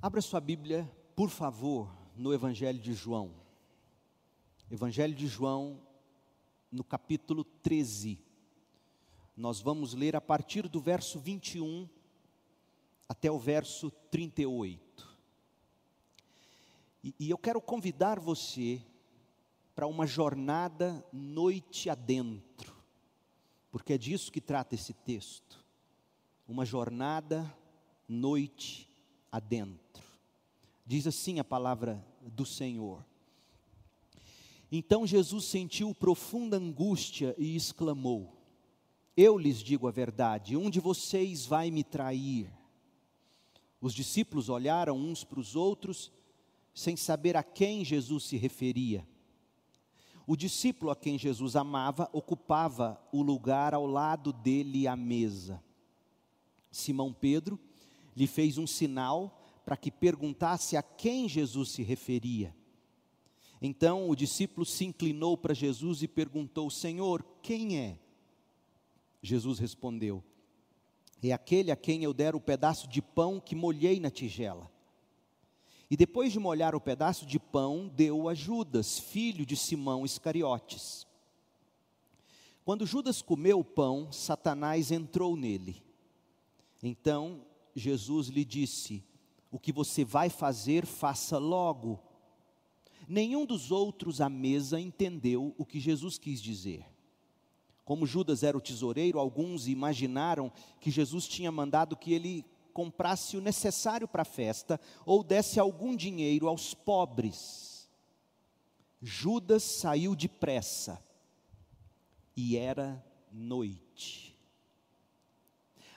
[0.00, 3.34] Abra sua Bíblia, por favor, no Evangelho de João.
[4.70, 5.80] Evangelho de João,
[6.70, 8.18] no capítulo 13.
[9.36, 11.88] Nós vamos ler a partir do verso 21
[13.08, 15.08] até o verso 38.
[17.02, 18.82] E, e eu quero convidar você
[19.74, 22.74] para uma jornada noite adentro,
[23.70, 25.64] porque é disso que trata esse texto.
[26.46, 27.52] Uma jornada
[28.08, 28.88] noite
[29.30, 30.02] adentro.
[30.86, 33.04] Diz assim a palavra do Senhor.
[34.70, 38.36] Então Jesus sentiu profunda angústia e exclamou:
[39.16, 42.50] Eu lhes digo a verdade, um de vocês vai me trair.
[43.80, 46.10] Os discípulos olharam uns para os outros,
[46.74, 49.06] sem saber a quem Jesus se referia.
[50.30, 55.64] O discípulo a quem Jesus amava ocupava o lugar ao lado dele à mesa.
[56.70, 57.58] Simão Pedro
[58.14, 62.54] lhe fez um sinal para que perguntasse a quem Jesus se referia.
[63.58, 67.98] Então o discípulo se inclinou para Jesus e perguntou: Senhor, quem é?
[69.22, 70.22] Jesus respondeu:
[71.22, 74.70] É aquele a quem eu der o pedaço de pão que molhei na tigela.
[75.90, 81.06] E depois de molhar o pedaço de pão, deu a Judas, filho de Simão Iscariotes.
[82.64, 85.82] Quando Judas comeu o pão, Satanás entrou nele.
[86.82, 89.02] Então Jesus lhe disse:
[89.50, 91.98] O que você vai fazer, faça logo.
[93.08, 96.84] Nenhum dos outros à mesa entendeu o que Jesus quis dizer.
[97.86, 102.44] Como Judas era o tesoureiro, alguns imaginaram que Jesus tinha mandado que ele
[102.78, 107.90] comprasse o necessário para a festa ou desse algum dinheiro aos pobres.
[109.02, 111.04] Judas saiu depressa
[112.36, 114.38] e era noite.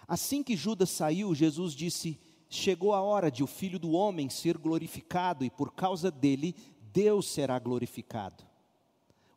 [0.07, 4.57] Assim que Judas saiu, Jesus disse: Chegou a hora de o filho do homem ser
[4.57, 6.55] glorificado, e por causa dele
[6.91, 8.43] Deus será glorificado.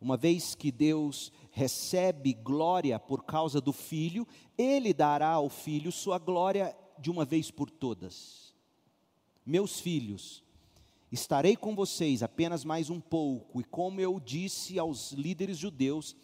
[0.00, 4.26] Uma vez que Deus recebe glória por causa do filho,
[4.56, 8.55] ele dará ao filho sua glória de uma vez por todas.
[9.44, 10.43] Meus filhos,
[11.12, 16.16] estarei com vocês apenas mais um pouco, e como eu disse aos líderes judeus,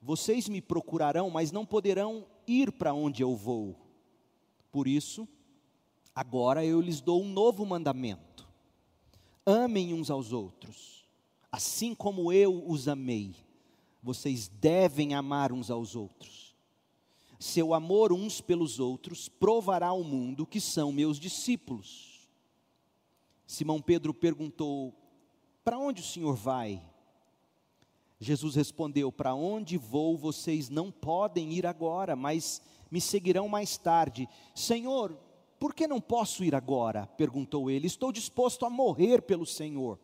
[0.00, 3.76] vocês me procurarão, mas não poderão ir para onde eu vou.
[4.72, 5.28] Por isso,
[6.14, 8.48] agora eu lhes dou um novo mandamento:
[9.44, 11.04] amem uns aos outros,
[11.50, 13.34] assim como eu os amei.
[14.02, 16.49] Vocês devem amar uns aos outros.
[17.40, 22.28] Seu amor uns pelos outros provará ao mundo que são meus discípulos.
[23.46, 24.94] Simão Pedro perguntou:
[25.64, 26.84] Para onde o senhor vai?
[28.20, 34.28] Jesus respondeu: Para onde vou vocês não podem ir agora, mas me seguirão mais tarde.
[34.54, 35.18] Senhor,
[35.58, 37.06] por que não posso ir agora?
[37.06, 37.86] perguntou ele.
[37.86, 39.98] Estou disposto a morrer pelo Senhor.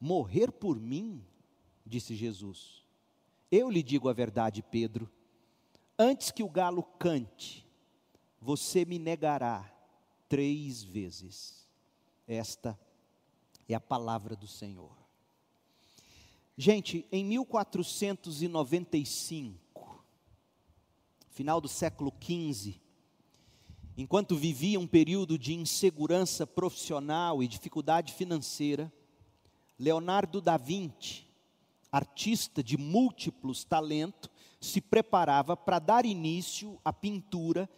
[0.00, 1.22] Morrer por mim?
[1.84, 2.82] disse Jesus.
[3.50, 5.10] Eu lhe digo a verdade, Pedro.
[6.04, 7.64] Antes que o galo cante,
[8.40, 9.72] você me negará
[10.28, 11.64] três vezes.
[12.26, 12.76] Esta
[13.68, 14.90] é a palavra do Senhor.
[16.58, 20.04] Gente, em 1495,
[21.30, 22.80] final do século XV,
[23.96, 28.92] enquanto vivia um período de insegurança profissional e dificuldade financeira,
[29.78, 31.30] Leonardo da Vinci,
[31.92, 34.31] artista de múltiplos talentos,
[34.62, 37.68] se preparava para dar início à pintura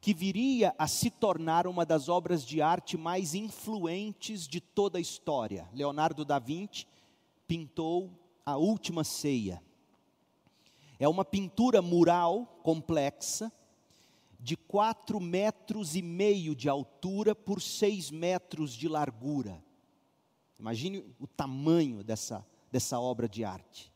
[0.00, 5.00] que viria a se tornar uma das obras de arte mais influentes de toda a
[5.00, 5.68] história.
[5.72, 6.86] Leonardo da Vinci
[7.46, 8.10] pintou
[8.44, 9.62] a última ceia.
[10.98, 13.52] É uma pintura mural complexa,
[14.40, 19.62] de quatro metros e meio de altura por seis metros de largura.
[20.58, 23.92] Imagine o tamanho dessa, dessa obra de arte.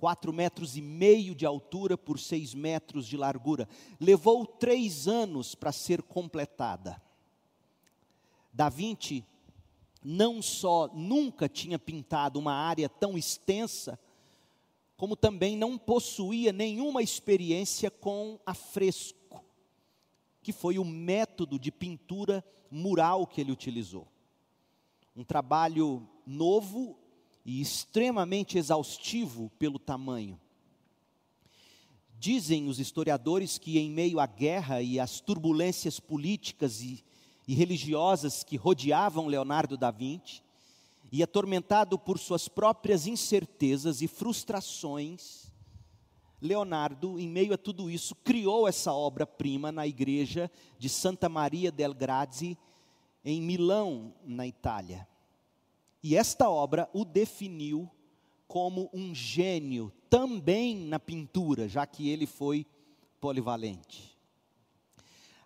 [0.00, 3.68] Quatro metros e meio de altura por seis metros de largura.
[4.00, 7.02] Levou três anos para ser completada.
[8.50, 9.26] Da Vinci
[10.02, 14.00] não só nunca tinha pintado uma área tão extensa,
[14.96, 19.44] como também não possuía nenhuma experiência com afresco,
[20.42, 24.08] que foi o método de pintura mural que ele utilizou.
[25.14, 26.98] Um trabalho novo
[27.50, 30.38] e extremamente exaustivo pelo tamanho.
[32.18, 37.02] Dizem os historiadores que, em meio à guerra e às turbulências políticas e
[37.50, 40.40] e religiosas que rodeavam Leonardo da Vinci,
[41.10, 45.50] e atormentado por suas próprias incertezas e frustrações,
[46.40, 50.48] Leonardo, em meio a tudo isso, criou essa obra-prima na igreja
[50.78, 52.56] de Santa Maria del Grazie,
[53.24, 55.08] em Milão, na Itália.
[56.02, 57.90] E esta obra o definiu
[58.48, 62.66] como um gênio também na pintura, já que ele foi
[63.20, 64.18] polivalente.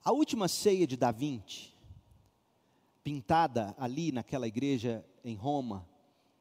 [0.03, 1.75] A última ceia de Da Vinci,
[3.03, 5.89] pintada ali naquela igreja em Roma,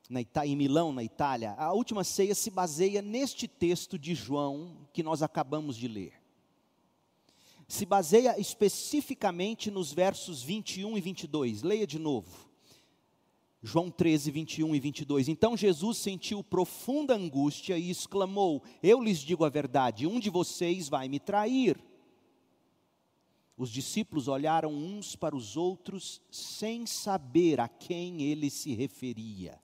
[0.09, 4.87] na Ita em Milão, na Itália, a última ceia se baseia neste texto de João
[4.93, 6.13] que nós acabamos de ler.
[7.67, 11.63] Se baseia especificamente nos versos 21 e 22.
[11.63, 12.52] Leia de novo.
[13.65, 15.29] João 13, 21 e 22.
[15.29, 20.89] Então Jesus sentiu profunda angústia e exclamou: Eu lhes digo a verdade, um de vocês
[20.89, 21.81] vai me trair.
[23.55, 29.57] Os discípulos olharam uns para os outros sem saber a quem ele se referia.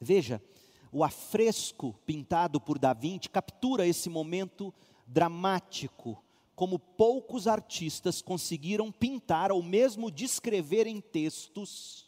[0.00, 0.42] Veja,
[0.90, 4.72] o afresco pintado por Da Vinci captura esse momento
[5.06, 6.24] dramático,
[6.54, 12.07] como poucos artistas conseguiram pintar ou mesmo descrever em textos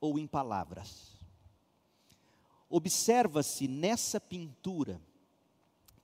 [0.00, 1.16] ou em palavras.
[2.68, 5.00] Observa-se nessa pintura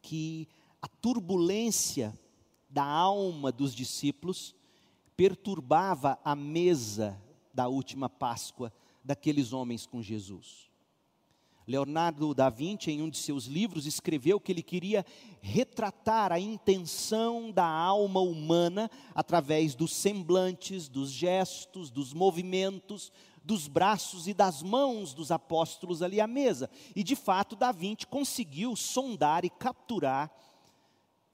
[0.00, 0.48] que
[0.80, 2.18] a turbulência
[2.68, 4.54] da alma dos discípulos
[5.16, 7.20] perturbava a mesa
[7.52, 8.72] da última Páscoa
[9.04, 10.68] daqueles homens com Jesus.
[11.66, 15.04] Leonardo da Vinci, em um de seus livros, escreveu que ele queria
[15.40, 23.10] retratar a intenção da alma humana através dos semblantes, dos gestos, dos movimentos,
[23.44, 26.70] dos braços e das mãos dos apóstolos ali à mesa.
[26.96, 30.34] E de fato, da Vinci conseguiu sondar e capturar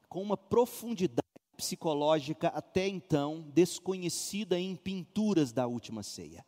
[0.09, 1.21] com uma profundidade
[1.57, 6.45] psicológica até então desconhecida em pinturas da última ceia.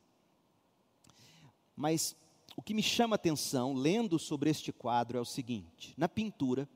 [1.77, 2.17] Mas
[2.57, 6.69] o que me chama a atenção, lendo sobre este quadro, é o seguinte: na pintura,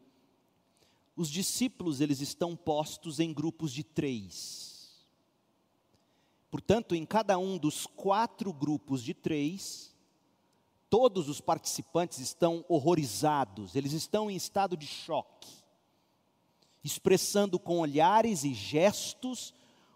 [1.17, 4.75] os discípulos eles estão postos em grupos de três.
[6.56, 9.94] Portanto, em cada um dos quatro grupos de três,
[10.88, 15.50] todos os participantes estão horrorizados, eles estão em estado de choque,
[16.82, 19.53] expressando com olhares e gestos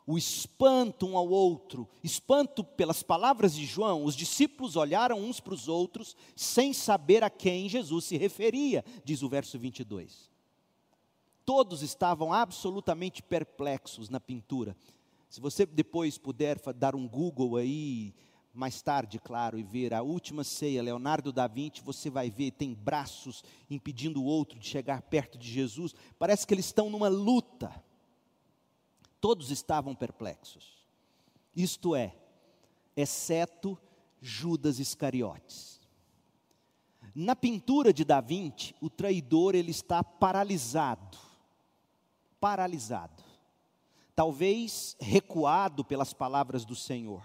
[0.06, 5.54] o espanto um ao outro, espanto pelas palavras de João, os discípulos olharam uns para
[5.54, 10.28] os outros sem saber a quem Jesus se referia, diz o verso 22.
[11.42, 14.76] Todos estavam absolutamente perplexos na pintura.
[15.30, 18.14] Se você depois puder dar um Google aí,
[18.52, 22.74] mais tarde, claro, e ver a última ceia, Leonardo da Vinci, você vai ver, tem
[22.74, 25.94] braços impedindo o outro de chegar perto de Jesus.
[26.18, 27.72] Parece que eles estão numa luta
[29.20, 30.82] Todos estavam perplexos.
[31.54, 32.16] Isto é,
[32.96, 33.78] exceto
[34.20, 35.78] Judas Iscariotes.
[37.14, 41.18] Na pintura de Da Vinci, o traidor ele está paralisado.
[42.40, 43.22] Paralisado.
[44.20, 47.24] Talvez recuado pelas palavras do Senhor.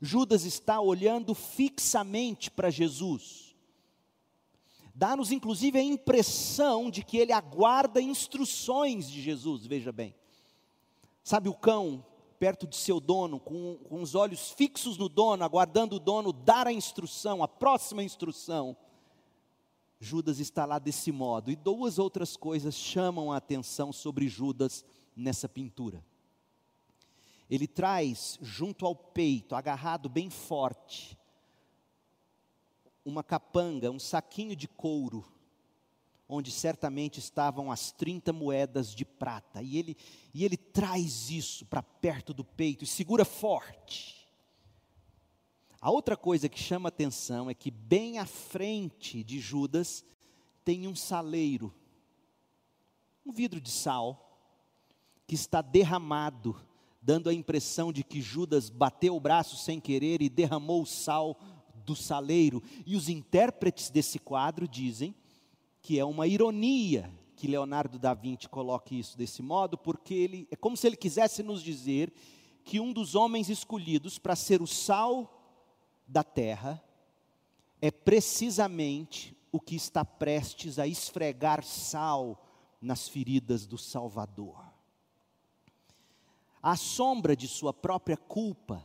[0.00, 3.56] Judas está olhando fixamente para Jesus.
[4.94, 10.14] Dá-nos inclusive a impressão de que ele aguarda instruções de Jesus, veja bem.
[11.24, 12.06] Sabe o cão
[12.38, 16.68] perto de seu dono, com, com os olhos fixos no dono, aguardando o dono dar
[16.68, 18.76] a instrução, a próxima instrução.
[19.98, 21.50] Judas está lá desse modo.
[21.50, 24.84] E duas outras coisas chamam a atenção sobre Judas
[25.16, 26.04] nessa pintura.
[27.48, 31.18] Ele traz junto ao peito, agarrado bem forte,
[33.04, 35.24] uma capanga, um saquinho de couro
[36.28, 39.62] onde certamente estavam as 30 moedas de prata.
[39.62, 39.96] E ele,
[40.34, 44.26] e ele traz isso para perto do peito e segura forte.
[45.80, 50.04] A outra coisa que chama atenção é que bem à frente de Judas
[50.64, 51.72] tem um saleiro,
[53.24, 54.25] um vidro de sal,
[55.26, 56.56] que está derramado,
[57.02, 61.38] dando a impressão de que Judas bateu o braço sem querer e derramou o sal
[61.84, 62.62] do saleiro.
[62.84, 65.14] E os intérpretes desse quadro dizem
[65.80, 70.56] que é uma ironia que Leonardo da Vinci coloque isso desse modo, porque ele é
[70.56, 72.12] como se ele quisesse nos dizer
[72.64, 75.32] que um dos homens escolhidos para ser o sal
[76.08, 76.82] da terra
[77.80, 82.42] é precisamente o que está prestes a esfregar sal
[82.80, 84.65] nas feridas do Salvador.
[86.66, 88.84] À sombra de sua própria culpa,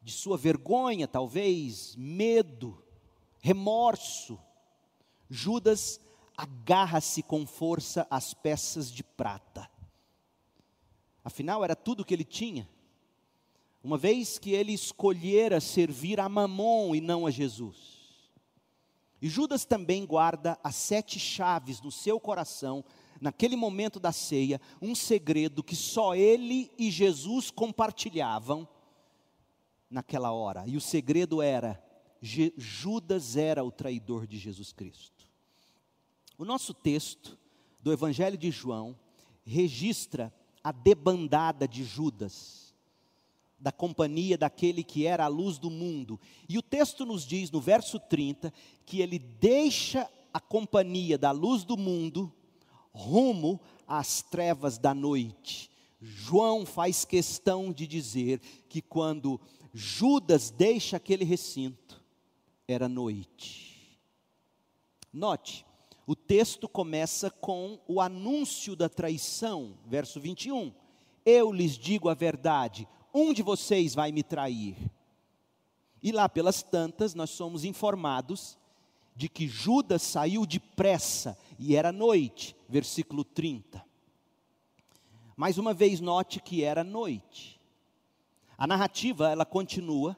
[0.00, 2.82] de sua vergonha, talvez, medo,
[3.42, 4.40] remorso,
[5.28, 6.00] Judas
[6.34, 9.70] agarra-se com força às peças de prata.
[11.22, 12.66] Afinal, era tudo que ele tinha.
[13.82, 18.24] Uma vez que ele escolhera servir a Mamon e não a Jesus.
[19.20, 22.82] E Judas também guarda as sete chaves no seu coração,
[23.24, 28.68] naquele momento da ceia, um segredo que só ele e Jesus compartilhavam
[29.88, 30.64] naquela hora.
[30.66, 31.82] E o segredo era:
[32.20, 35.26] Judas era o traidor de Jesus Cristo.
[36.36, 37.38] O nosso texto
[37.80, 38.94] do Evangelho de João
[39.42, 40.30] registra
[40.62, 42.74] a debandada de Judas,
[43.58, 46.20] da companhia daquele que era a luz do mundo.
[46.46, 48.52] E o texto nos diz, no verso 30,
[48.84, 52.30] que ele deixa a companhia da luz do mundo
[52.94, 55.70] rumo às trevas da noite.
[56.00, 59.40] João faz questão de dizer que quando
[59.72, 62.02] Judas deixa aquele recinto,
[62.68, 63.98] era noite.
[65.12, 65.66] Note,
[66.06, 70.72] o texto começa com o anúncio da traição, verso 21.
[71.24, 74.76] Eu lhes digo a verdade, um de vocês vai me trair.
[76.02, 78.58] E lá pelas tantas, nós somos informados
[79.16, 83.84] de que Judas saiu depressa e era noite, versículo 30.
[85.36, 87.60] Mais uma vez, note que era noite.
[88.56, 90.16] A narrativa, ela continua,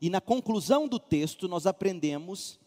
[0.00, 2.58] e na conclusão do texto nós aprendemos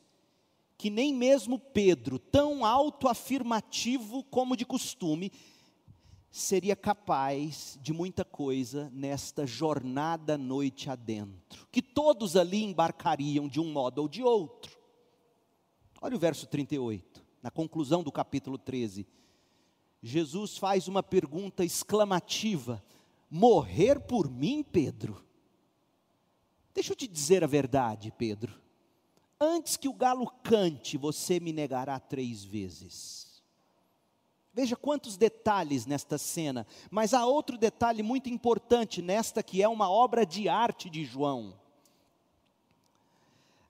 [0.78, 5.32] que nem mesmo Pedro, tão autoafirmativo como de costume,
[6.32, 13.72] seria capaz de muita coisa nesta jornada noite adentro, que todos ali embarcariam de um
[13.72, 14.80] modo ou de outro.
[16.02, 17.11] Olha o verso 38,
[17.42, 19.08] na conclusão do capítulo 13.
[20.02, 22.84] Jesus faz uma pergunta exclamativa:
[23.30, 25.24] Morrer por mim, Pedro?
[26.74, 28.62] Deixa eu te dizer a verdade, Pedro
[29.42, 33.42] antes que o galo cante, você me negará três vezes.
[34.54, 39.90] Veja quantos detalhes nesta cena, mas há outro detalhe muito importante nesta que é uma
[39.90, 41.60] obra de arte de João.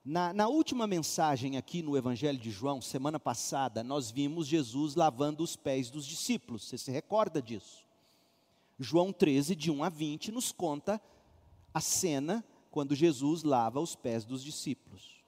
[0.03, 5.43] Na, na, última mensagem aqui no Evangelho de João, semana passada, nós vimos Jesus lavando
[5.43, 7.85] os pés dos discípulos, você se recorda disso?
[8.79, 10.99] João 13, de 1 a 20, nos conta
[11.71, 15.21] a cena quando Jesus lava os pés dos discípulos.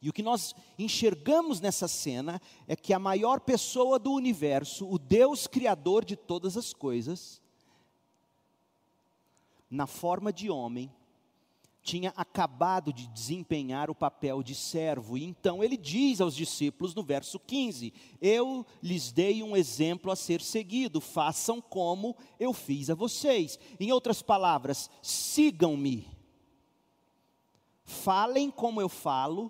[0.00, 4.98] E o que nós enxergamos nessa cena é que a maior pessoa do universo, o
[4.98, 7.42] Deus Criador de todas as coisas,
[9.70, 10.90] na forma de homem,
[11.86, 17.02] tinha acabado de desempenhar o papel de servo, e então ele diz aos discípulos no
[17.04, 22.94] verso 15: Eu lhes dei um exemplo a ser seguido, façam como eu fiz a
[22.96, 23.56] vocês.
[23.78, 26.08] Em outras palavras, sigam-me,
[27.84, 29.48] falem como eu falo,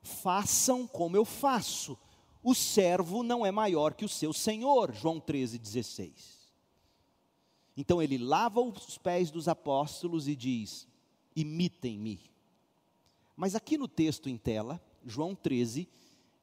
[0.00, 1.98] façam como eu faço.
[2.44, 4.94] O servo não é maior que o seu senhor.
[4.94, 6.36] João 13, 16.
[7.76, 10.86] Então ele lava os pés dos apóstolos e diz:
[11.36, 12.20] imitem-me.
[13.36, 15.86] Mas aqui no texto em tela, João 13,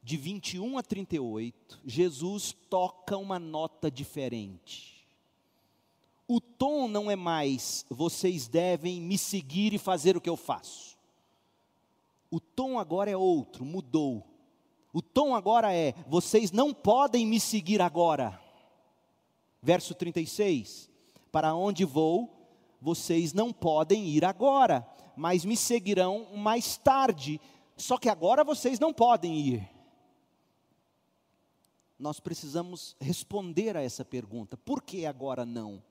[0.03, 4.93] de 21 a 38, Jesus toca uma nota diferente.
[6.27, 10.97] O tom não é mais vocês devem me seguir e fazer o que eu faço.
[12.29, 14.25] O tom agora é outro, mudou.
[14.93, 18.39] O tom agora é: vocês não podem me seguir agora.
[19.62, 20.89] Verso 36:
[21.31, 22.42] Para onde vou,
[22.83, 24.85] vocês não podem ir agora,
[25.15, 27.39] mas me seguirão mais tarde.
[27.77, 29.69] Só que agora vocês não podem ir.
[31.97, 35.81] Nós precisamos responder a essa pergunta: por que agora não?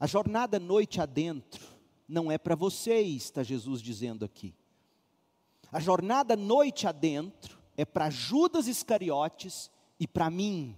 [0.00, 1.64] A jornada noite adentro
[2.08, 4.52] não é para vocês, está Jesus dizendo aqui.
[5.70, 9.70] A jornada noite adentro é para Judas Iscariotes
[10.00, 10.76] e para mim.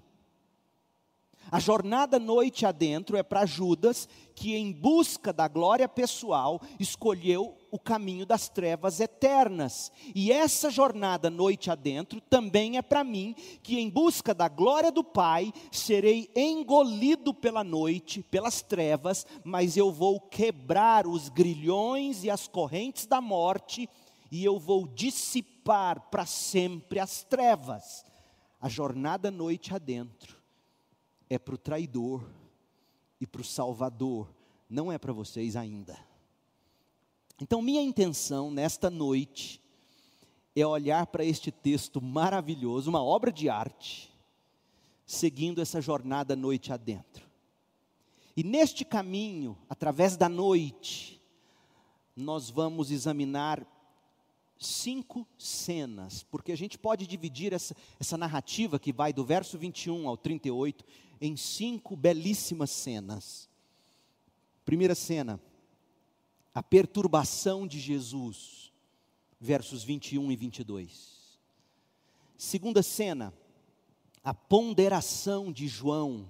[1.51, 7.79] A jornada noite adentro é para Judas, que em busca da glória pessoal escolheu o
[7.79, 9.93] caminho das trevas eternas.
[10.13, 15.05] E essa jornada noite adentro também é para mim, que em busca da glória do
[15.05, 22.49] Pai serei engolido pela noite, pelas trevas, mas eu vou quebrar os grilhões e as
[22.49, 23.89] correntes da morte
[24.33, 28.05] e eu vou dissipar para sempre as trevas.
[28.61, 30.36] A jornada noite adentro
[31.29, 32.25] é para o traidor
[33.21, 34.29] e para o salvador,
[34.69, 35.99] não é para vocês ainda.
[37.41, 39.61] Então, minha intenção nesta noite
[40.55, 44.11] é olhar para este texto maravilhoso, uma obra de arte,
[45.05, 47.27] seguindo essa jornada noite adentro.
[48.37, 51.21] E neste caminho, através da noite,
[52.15, 53.67] nós vamos examinar
[54.59, 60.09] cinco cenas, porque a gente pode dividir essa, essa narrativa que vai do verso 21
[60.09, 60.85] ao 38
[61.21, 63.49] em cinco belíssimas cenas.
[64.65, 65.41] Primeira cena,
[66.55, 68.73] a perturbação de Jesus,
[69.41, 71.39] versos 21 e 22.
[72.37, 73.33] Segunda cena,
[74.23, 76.29] a ponderação de João,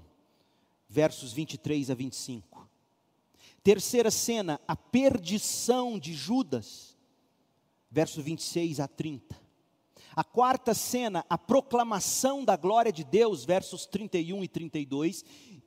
[0.89, 2.69] versos 23 a 25.
[3.63, 6.97] Terceira cena, a perdição de Judas,
[7.91, 9.46] verso 26 a 30.
[10.17, 15.23] A quarta cena, a proclamação da glória de Deus, versos 31 e 32.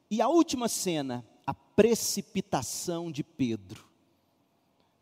[0.09, 3.87] E a última cena, a precipitação de Pedro,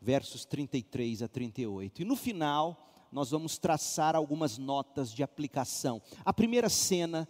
[0.02, 2.02] versos 33 a 38.
[2.02, 6.02] E no final, nós vamos traçar algumas notas de aplicação.
[6.26, 7.26] A primeira cena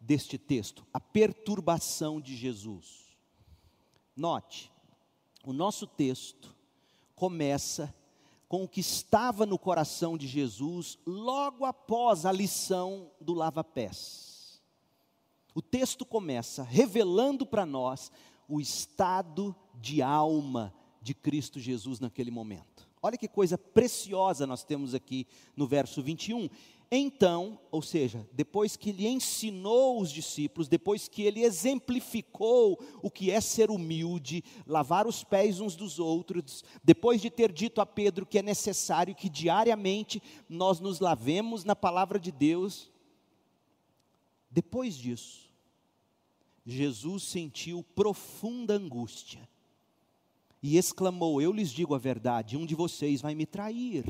[0.00, 3.16] deste texto, a perturbação de Jesus.
[4.16, 4.72] Note,
[5.44, 6.52] o nosso texto
[7.14, 7.94] começa
[8.50, 14.60] com o que estava no coração de Jesus logo após a lição do lava-pés.
[15.54, 18.10] O texto começa revelando para nós
[18.48, 22.88] o estado de alma de Cristo Jesus naquele momento.
[23.00, 26.50] Olha que coisa preciosa nós temos aqui no verso 21.
[26.92, 33.30] Então, ou seja, depois que ele ensinou os discípulos, depois que ele exemplificou o que
[33.30, 38.26] é ser humilde, lavar os pés uns dos outros, depois de ter dito a Pedro
[38.26, 42.90] que é necessário que diariamente nós nos lavemos na palavra de Deus,
[44.50, 45.48] depois disso,
[46.66, 49.48] Jesus sentiu profunda angústia
[50.60, 54.04] e exclamou: Eu lhes digo a verdade, um de vocês vai me trair.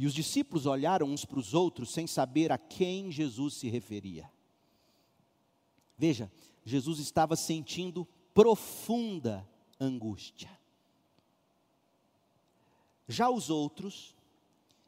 [0.00, 4.32] E os discípulos olharam uns para os outros sem saber a quem Jesus se referia.
[5.98, 6.32] Veja,
[6.64, 9.46] Jesus estava sentindo profunda
[9.78, 10.48] angústia.
[13.06, 14.16] Já os outros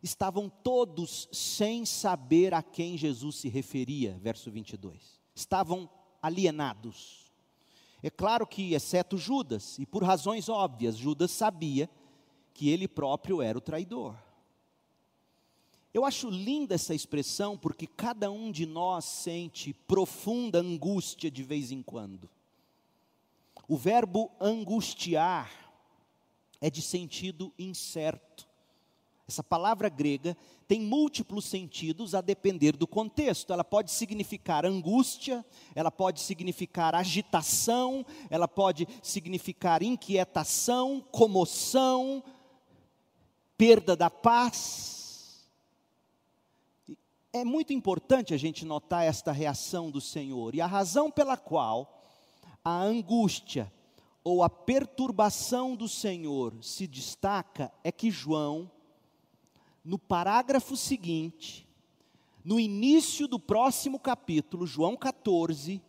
[0.03, 5.21] estavam todos sem saber a quem Jesus se referia, verso 22.
[5.35, 5.91] Estavam
[6.23, 7.31] alienados.
[8.03, 11.91] É claro que, exceto Judas, e por razões óbvias, Judas sabia
[12.55, 14.17] que ele próprio era o traidor.
[15.95, 21.71] Eu acho linda essa expressão porque cada um de nós sente profunda angústia de vez
[21.71, 22.31] em quando.
[23.69, 25.51] O verbo angustiar
[26.63, 28.49] é de sentido incerto.
[29.29, 33.53] Essa palavra grega tem múltiplos sentidos a depender do contexto.
[33.53, 42.25] Ela pode significar angústia, ela pode significar agitação, ela pode significar inquietação, comoção,
[43.59, 45.02] perda da paz
[47.33, 51.99] é muito importante a gente notar esta reação do Senhor, e a razão pela qual
[52.65, 53.73] a angústia
[54.23, 58.71] ou a perturbação do Senhor se destaca é que João,
[59.85, 61.67] no parágrafo seguinte,
[62.45, 65.81] no início do próximo capítulo, João 14,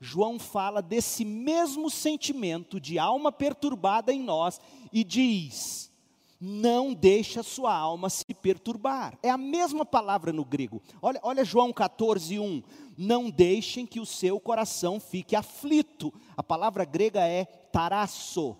[0.00, 4.60] João fala desse mesmo sentimento de alma perturbada em nós
[4.92, 5.90] e diz:
[6.40, 9.18] não deixe a sua alma se perturbar.
[9.22, 10.80] É a mesma palavra no grego.
[11.02, 12.62] Olha, olha João 14, 1.
[12.96, 16.12] Não deixem que o seu coração fique aflito.
[16.36, 18.56] A palavra grega é tarasso.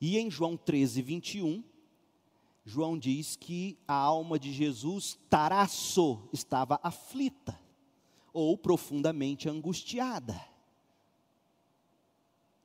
[0.00, 1.64] E em João 13, 21,
[2.64, 7.58] João diz que a alma de Jesus, tarasso, estava aflita
[8.32, 10.40] ou profundamente angustiada.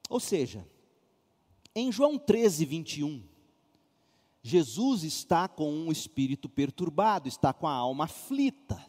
[0.08, 0.68] Ou seja,
[1.76, 3.24] em João 13, 21,
[4.42, 8.86] Jesus está com um espírito perturbado, está com a alma aflita.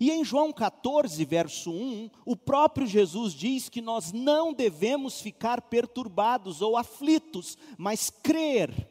[0.00, 5.62] E em João 14, verso 1, o próprio Jesus diz que nós não devemos ficar
[5.62, 8.88] perturbados ou aflitos, mas crer.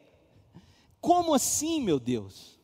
[1.00, 2.58] Como assim, meu Deus?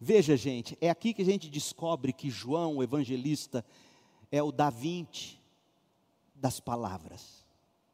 [0.00, 3.64] Veja, gente, é aqui que a gente descobre que João, o evangelista,
[4.30, 5.38] é o Da Vinci
[6.34, 7.41] das palavras.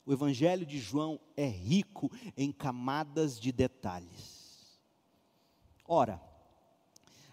[0.08, 4.80] O Evangelho de João é rico em camadas de detalhes.
[5.86, 6.18] Ora,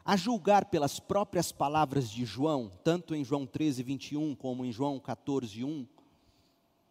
[0.03, 4.99] a julgar pelas próprias palavras de João, tanto em João 13, 21, como em João
[4.99, 5.87] 14, 1,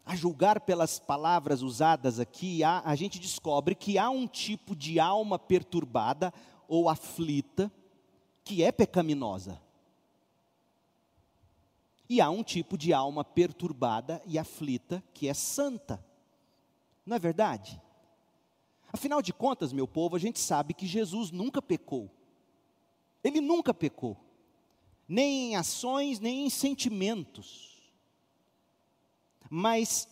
[0.06, 4.98] a julgar pelas palavras usadas aqui, a, a gente descobre que há um tipo de
[4.98, 6.32] alma perturbada
[6.66, 7.70] ou aflita
[8.42, 9.60] que é pecaminosa.
[12.08, 16.04] E há um tipo de alma perturbada e aflita que é santa.
[17.04, 17.80] Não é verdade?
[18.92, 22.10] Afinal de contas, meu povo, a gente sabe que Jesus nunca pecou.
[23.22, 24.16] Ele nunca pecou.
[25.08, 27.82] Nem em ações, nem em sentimentos.
[29.50, 30.08] Mas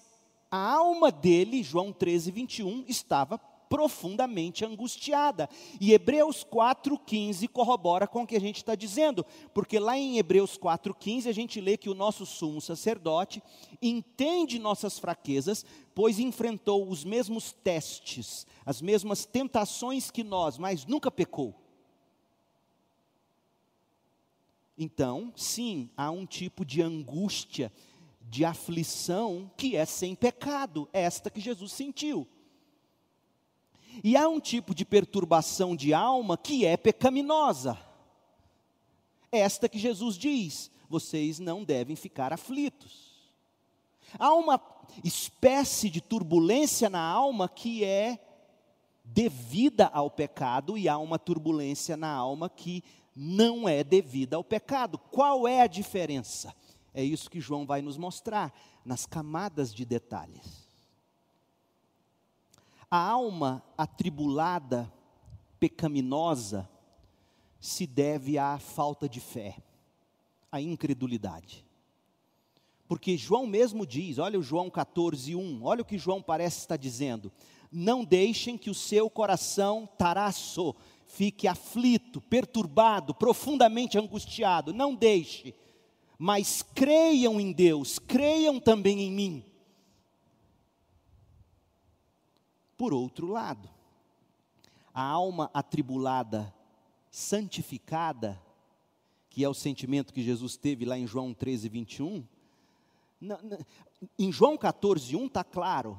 [0.51, 3.39] a alma dele, João 13, 21, estava
[3.73, 5.49] profundamente angustiada.
[5.81, 10.59] E Hebreus 4,15 corrobora com o que a gente está dizendo, porque lá em Hebreus
[10.59, 13.43] 4,15 a gente lê que o nosso sumo sacerdote
[13.81, 21.11] entende nossas fraquezas, pois enfrentou os mesmos testes, as mesmas tentações que nós, mas nunca
[21.11, 21.55] pecou.
[24.77, 27.73] Então, sim, há um tipo de angústia,
[28.21, 32.29] de aflição que é sem pecado, esta que Jesus sentiu.
[34.03, 37.79] E há um tipo de perturbação de alma que é pecaminosa.
[39.31, 43.13] Esta que Jesus diz: vocês não devem ficar aflitos.
[44.19, 44.61] Há uma
[45.03, 48.19] espécie de turbulência na alma que é
[49.05, 54.99] devida ao pecado, e há uma turbulência na alma que não é devida ao pecado.
[54.99, 56.55] Qual é a diferença?
[56.95, 58.53] É isso que João vai nos mostrar
[58.85, 60.69] nas camadas de detalhes.
[62.93, 64.93] A alma atribulada,
[65.59, 66.69] pecaminosa,
[67.59, 69.57] se deve à falta de fé,
[70.51, 71.65] à incredulidade.
[72.87, 76.77] Porque João mesmo diz, olha o João 14, 1, olha o que João parece estar
[76.77, 77.33] dizendo:
[77.73, 80.75] não deixem que o seu coração taraço
[81.07, 85.55] fique aflito, perturbado, profundamente angustiado, não deixe,
[86.19, 89.52] mas creiam em Deus, creiam também em mim.
[92.83, 93.71] Por outro lado,
[94.93, 96.53] a alma atribulada,
[97.13, 98.43] santificada,
[99.31, 102.27] que é o sentimento que Jesus teve lá em João 13, 21,
[104.19, 105.97] em João 14, 1 está claro,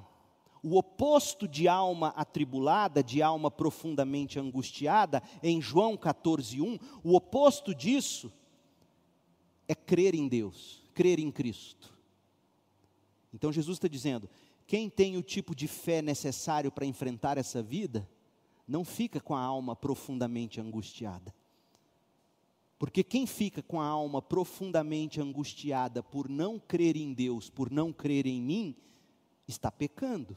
[0.62, 7.74] o oposto de alma atribulada, de alma profundamente angustiada, em João 14, 1, o oposto
[7.74, 8.30] disso
[9.70, 11.94] é crer em Deus, crer em Cristo.
[13.34, 14.30] Então Jesus está dizendo:
[14.74, 18.10] quem tem o tipo de fé necessário para enfrentar essa vida,
[18.68, 21.32] não fica com a alma profundamente angustiada.
[22.80, 27.94] Porque quem fica com a alma profundamente angustiada por não crer em Deus, por não
[27.94, 28.76] crer em mim,
[29.48, 30.36] está pecando.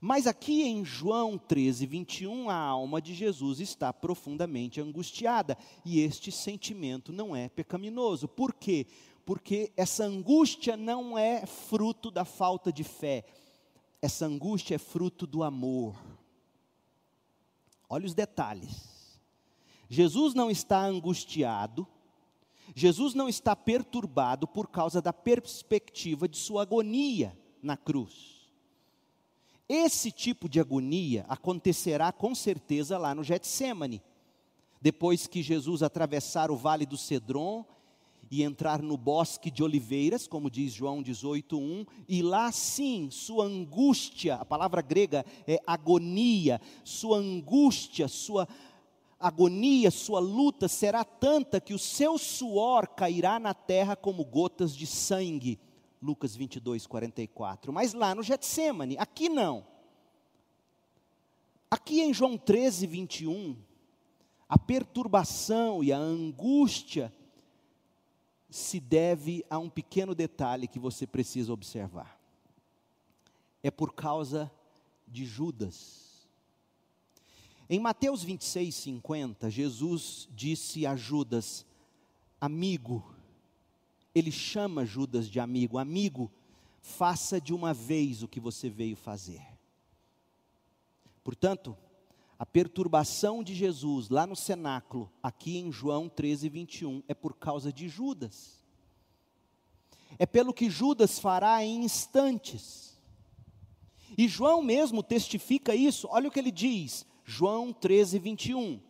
[0.00, 6.32] Mas aqui em João 13, 21, a alma de Jesus está profundamente angustiada, e este
[6.32, 8.26] sentimento não é pecaminoso.
[8.26, 8.86] Por quê?
[9.26, 13.24] Porque essa angústia não é fruto da falta de fé,
[14.00, 16.00] essa angústia é fruto do amor.
[17.88, 19.18] Olha os detalhes.
[19.88, 21.86] Jesus não está angustiado,
[22.72, 28.48] Jesus não está perturbado por causa da perspectiva de sua agonia na cruz.
[29.68, 34.00] Esse tipo de agonia acontecerá com certeza lá no Getsemane.
[34.80, 37.64] Depois que Jesus atravessar o vale do Cedron
[38.30, 44.36] e entrar no bosque de oliveiras, como diz João 18:1, e lá sim, sua angústia,
[44.36, 48.48] a palavra grega é agonia, sua angústia, sua
[49.18, 54.86] agonia, sua luta será tanta que o seu suor cairá na terra como gotas de
[54.86, 55.58] sangue.
[56.00, 57.72] Lucas 22, 44.
[57.72, 59.66] Mas lá no Getsemane, aqui não.
[61.70, 63.56] Aqui em João 13, 21,
[64.48, 67.12] a perturbação e a angústia
[68.48, 72.20] se deve a um pequeno detalhe que você precisa observar.
[73.62, 74.50] É por causa
[75.06, 76.28] de Judas.
[77.68, 81.66] Em Mateus 26, 50, Jesus disse a Judas:
[82.40, 83.14] Amigo,
[84.14, 85.78] ele chama Judas de amigo.
[85.78, 86.30] Amigo,
[86.80, 89.42] faça de uma vez o que você veio fazer.
[91.24, 91.76] Portanto,
[92.38, 97.72] a perturbação de Jesus lá no cenáculo, aqui em João 13, 21, é por causa
[97.72, 98.64] de Judas.
[100.18, 102.98] É pelo que Judas fará em instantes.
[104.16, 108.80] E João mesmo testifica isso, olha o que ele diz, João 13, 21.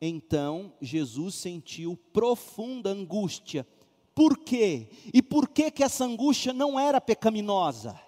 [0.00, 3.66] Então Jesus sentiu profunda angústia
[4.14, 4.88] por quê?
[5.12, 8.00] E por que que essa angústia não era pecaminosa?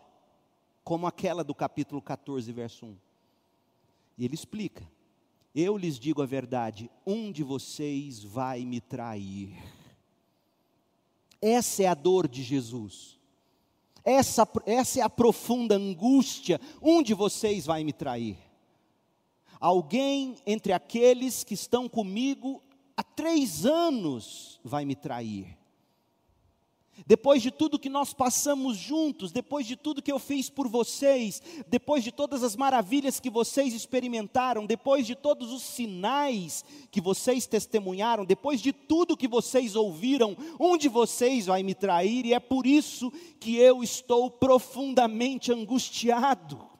[0.84, 2.96] Como aquela do capítulo 14, verso 1.
[4.16, 4.88] E ele explica:
[5.54, 9.56] Eu lhes digo a verdade, um de vocês vai me trair.
[11.40, 13.18] Essa é a dor de Jesus.
[14.04, 16.60] Essa, essa é a profunda angústia.
[16.80, 18.38] Um de vocês vai me trair.
[19.58, 22.62] Alguém entre aqueles que estão comigo
[22.96, 25.56] há três anos vai me trair.
[27.04, 31.42] Depois de tudo que nós passamos juntos, depois de tudo que eu fiz por vocês,
[31.66, 37.46] depois de todas as maravilhas que vocês experimentaram, depois de todos os sinais que vocês
[37.46, 42.40] testemunharam, depois de tudo que vocês ouviram, um de vocês vai me trair e é
[42.40, 46.76] por isso que eu estou profundamente angustiado.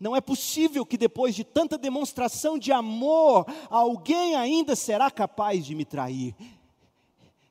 [0.00, 5.74] Não é possível que depois de tanta demonstração de amor, alguém ainda será capaz de
[5.74, 6.36] me trair.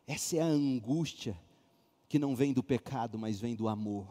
[0.08, 1.38] Essa é a angústia
[2.08, 4.08] que não vem do pecado, mas vem do amor.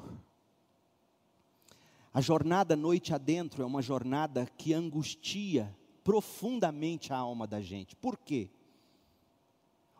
[2.12, 7.96] A jornada noite adentro é uma jornada que angustia profundamente a alma da gente.
[7.96, 8.50] Por quê?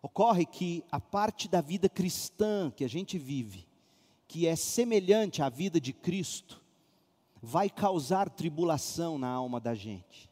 [0.03, 3.67] Ocorre que a parte da vida cristã que a gente vive,
[4.29, 6.63] que é semelhante à vida de Cristo,
[7.43, 10.26] vai causar tribulação na alma da gente.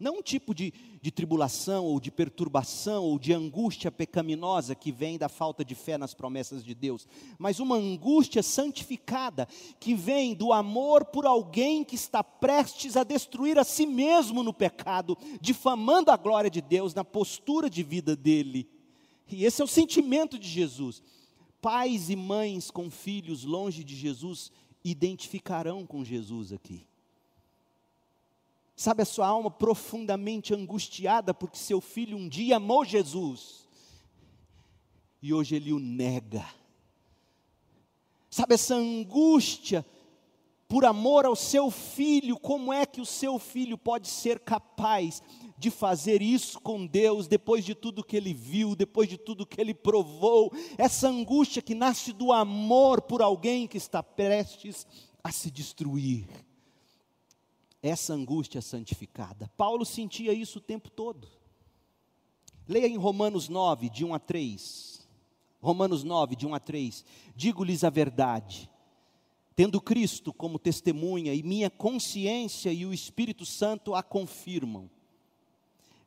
[0.00, 5.18] Não um tipo de, de tribulação, ou de perturbação, ou de angústia pecaminosa que vem
[5.18, 7.06] da falta de fé nas promessas de Deus,
[7.38, 9.46] mas uma angústia santificada
[9.78, 14.54] que vem do amor por alguém que está prestes a destruir a si mesmo no
[14.54, 18.66] pecado, difamando a glória de Deus na postura de vida dele.
[19.28, 21.02] E esse é o sentimento de Jesus.
[21.60, 24.50] Pais e mães com filhos longe de Jesus
[24.82, 26.89] identificarão com Jesus aqui.
[28.80, 33.68] Sabe a sua alma profundamente angustiada porque seu filho um dia amou Jesus
[35.20, 36.46] e hoje ele o nega.
[38.30, 39.84] Sabe essa angústia
[40.66, 45.22] por amor ao seu filho, como é que o seu filho pode ser capaz
[45.58, 49.60] de fazer isso com Deus, depois de tudo que ele viu, depois de tudo que
[49.60, 54.86] ele provou, essa angústia que nasce do amor por alguém que está prestes
[55.22, 56.49] a se destruir.
[57.82, 59.50] Essa angústia santificada.
[59.56, 61.28] Paulo sentia isso o tempo todo.
[62.68, 65.08] Leia em Romanos 9, de 1 a 3.
[65.60, 67.04] Romanos 9, de 1 a 3.
[67.34, 68.68] Digo-lhes a verdade
[69.56, 74.88] tendo Cristo como testemunha e minha consciência e o Espírito Santo a confirmam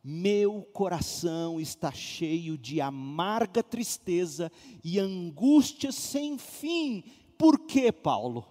[0.04, 4.52] meu coração está cheio de amarga tristeza
[4.84, 7.06] e angústia sem fim.
[7.38, 8.46] Por quê, Paulo?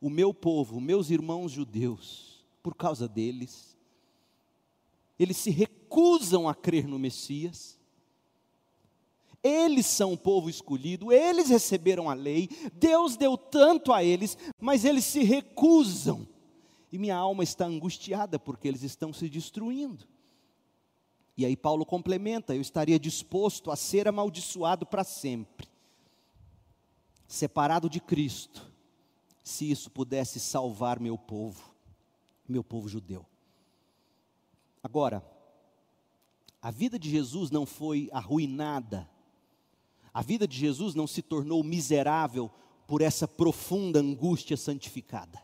[0.00, 3.76] O meu povo, meus irmãos judeus, por causa deles,
[5.18, 7.78] eles se recusam a crer no Messias.
[9.42, 14.84] Eles são o povo escolhido, eles receberam a lei, Deus deu tanto a eles, mas
[14.84, 16.26] eles se recusam.
[16.92, 20.06] E minha alma está angustiada porque eles estão se destruindo.
[21.36, 25.68] E aí Paulo complementa: eu estaria disposto a ser amaldiçoado para sempre,
[27.26, 28.69] separado de Cristo,
[29.50, 31.74] se isso pudesse salvar meu povo,
[32.48, 33.26] meu povo judeu.
[34.82, 35.24] Agora,
[36.62, 39.08] a vida de Jesus não foi arruinada,
[40.12, 42.50] a vida de Jesus não se tornou miserável
[42.86, 45.40] por essa profunda angústia santificada.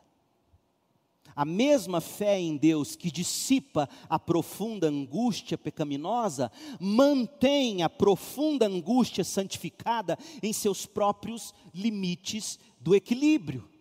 [1.35, 9.23] A mesma fé em Deus que dissipa a profunda angústia pecaminosa, mantém a profunda angústia
[9.23, 13.76] santificada em seus próprios limites do equilíbrio.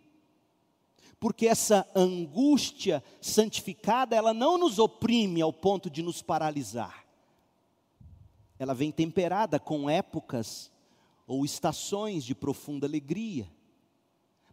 [1.25, 7.03] Porque essa angústia santificada, ela não nos oprime ao ponto de nos paralisar.
[8.59, 10.71] Ela vem temperada com épocas
[11.25, 13.51] ou estações de profunda alegria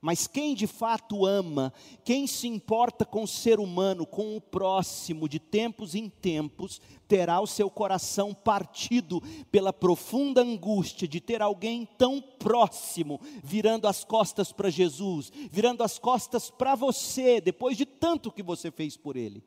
[0.02, 1.72] mas quem de fato ama,
[2.04, 7.40] quem se importa com o ser humano, com o próximo, de tempos em tempos, terá
[7.40, 14.50] o seu coração partido pela profunda angústia de ter alguém tão próximo, virando as costas
[14.50, 19.40] para Jesus, virando as costas para você, depois de tanto que você fez por ele,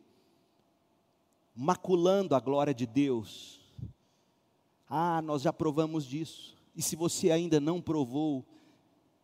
[1.54, 3.60] maculando a glória de Deus.
[4.90, 8.46] Ah, nós já provamos disso, e se você ainda não provou,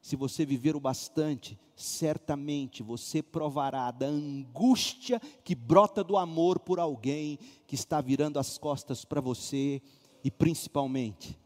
[0.01, 6.79] se você viver o bastante, certamente você provará da angústia que brota do amor por
[6.79, 7.37] alguém
[7.67, 9.79] que está virando as costas para você
[10.23, 11.39] e principalmente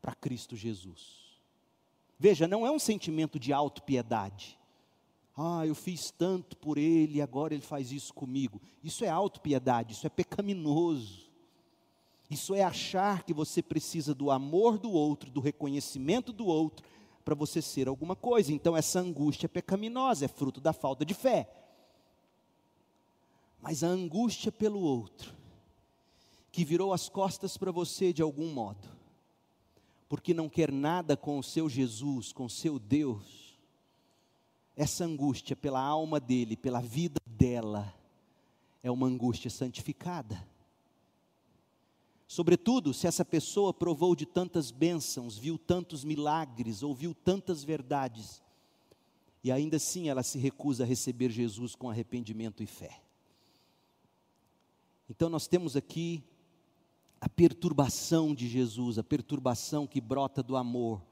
[0.00, 1.20] para Cristo Jesus.
[2.16, 4.56] Veja, não é um sentimento de autopiedade.
[5.36, 8.60] Ah, eu fiz tanto por ele agora ele faz isso comigo.
[8.84, 11.28] Isso é autopiedade, isso é pecaminoso.
[12.30, 16.86] Isso é achar que você precisa do amor do outro, do reconhecimento do outro,
[17.30, 18.52] para você ser alguma coisa.
[18.52, 21.48] Então essa angústia é pecaminosa, é fruto da falta de fé.
[23.62, 25.32] Mas a angústia pelo outro,
[26.50, 28.88] que virou as costas para você de algum modo,
[30.08, 33.56] porque não quer nada com o seu Jesus, com o seu Deus,
[34.74, 37.94] essa angústia pela alma dele, pela vida dela,
[38.82, 40.44] é uma angústia santificada.
[42.30, 48.40] Sobretudo, se essa pessoa provou de tantas bênçãos, viu tantos milagres, ouviu tantas verdades,
[49.42, 53.02] e ainda assim ela se recusa a receber Jesus com arrependimento e fé.
[55.08, 56.22] Então nós temos aqui
[57.20, 61.02] a perturbação de Jesus, a perturbação que brota do amor,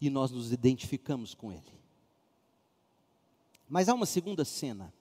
[0.00, 1.74] e nós nos identificamos com Ele.
[3.68, 4.94] Mas há uma segunda cena,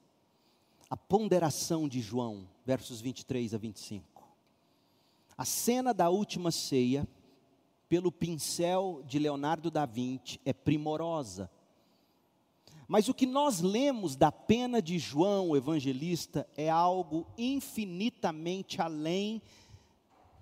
[0.89, 4.27] a ponderação de João, versos 23 a 25.
[5.37, 7.07] A cena da última ceia,
[7.87, 11.49] pelo pincel de Leonardo da Vinci, é primorosa.
[12.87, 19.39] Mas o que nós lemos da pena de João, o evangelista, é algo infinitamente além,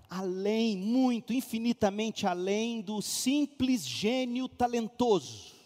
[0.10, 5.57] além, muito, infinitamente além do simples gênio talentoso.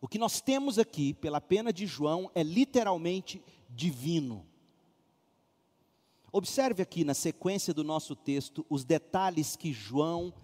[0.00, 4.46] O que nós temos aqui, pela pena de João, é literalmente divino.
[6.30, 10.34] Observe aqui na sequência do nosso texto os detalhes que João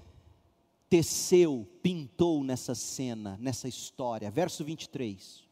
[0.92, 4.30] teceu, pintou nessa cena, nessa história.
[4.30, 5.42] Verso 23.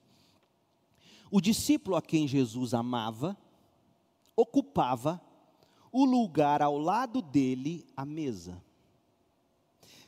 [1.31, 3.35] O discípulo a quem Jesus amava
[4.37, 5.19] ocupava
[5.91, 8.63] o lugar ao lado dele à mesa.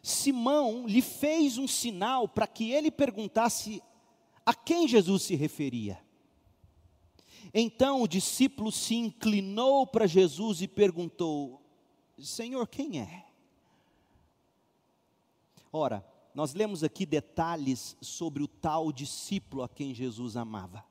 [0.02, 3.80] Simão lhe fez um sinal para que ele perguntasse
[4.44, 6.02] a quem Jesus se referia.
[7.54, 11.62] Então o discípulo se inclinou para Jesus e perguntou:
[12.18, 13.26] Senhor, quem é?
[15.72, 20.84] Ora, nós lemos aqui detalhes sobre o tal discípulo a quem Jesus amava.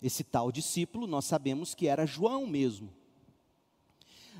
[0.00, 2.92] Esse tal discípulo, nós sabemos que era João mesmo.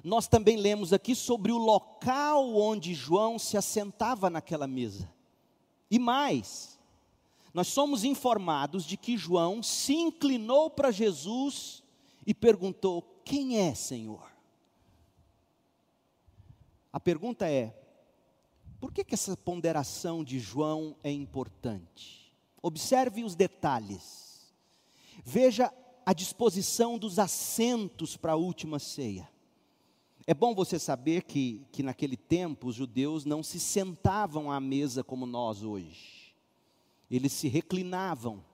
[0.05, 5.13] Nós também lemos aqui sobre o local onde João se assentava naquela mesa.
[5.91, 6.79] E mais,
[7.53, 11.83] nós somos informados de que João se inclinou para Jesus
[12.27, 14.31] e perguntou: Quem é, Senhor?
[16.93, 17.75] A pergunta é:
[18.81, 22.33] por que, que essa ponderação de João é importante?
[22.63, 24.53] Observe os detalhes.
[25.25, 25.73] Veja
[26.07, 29.29] a disposição dos assentos para a última ceia.
[30.31, 35.03] É bom você saber que, que naquele tempo os judeus não se sentavam à mesa
[35.03, 36.35] como nós hoje.
[37.11, 38.45] Eles se reclinavam.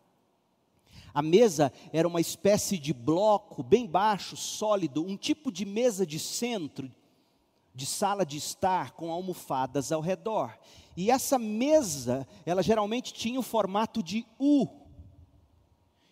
[1.12, 6.20] A mesa era uma espécie de bloco bem baixo, sólido, um tipo de mesa de
[6.20, 6.88] centro,
[7.74, 10.56] de sala de estar com almofadas ao redor.
[10.96, 14.68] E essa mesa, ela geralmente tinha o formato de U.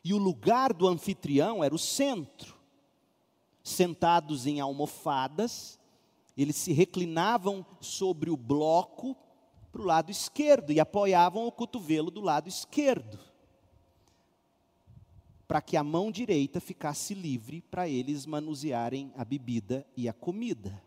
[0.02, 2.51] E o lugar do anfitrião era o centro.
[3.62, 5.78] Sentados em almofadas,
[6.36, 9.16] eles se reclinavam sobre o bloco
[9.70, 13.18] para o lado esquerdo e apoiavam o cotovelo do lado esquerdo.
[15.46, 20.82] Para que a mão direita ficasse livre para eles manusearem a bebida e a comida.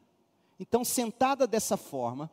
[0.60, 2.30] Então, sentada dessa forma,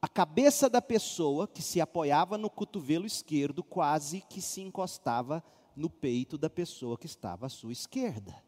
[0.00, 5.42] a cabeça da pessoa que se apoiava no cotovelo esquerdo quase que se encostava
[5.74, 8.47] no peito da pessoa que estava à sua esquerda.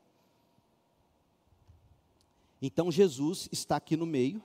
[2.61, 4.43] Então Jesus está aqui no meio,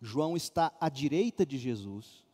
[0.00, 2.24] João está à direita de Jesus,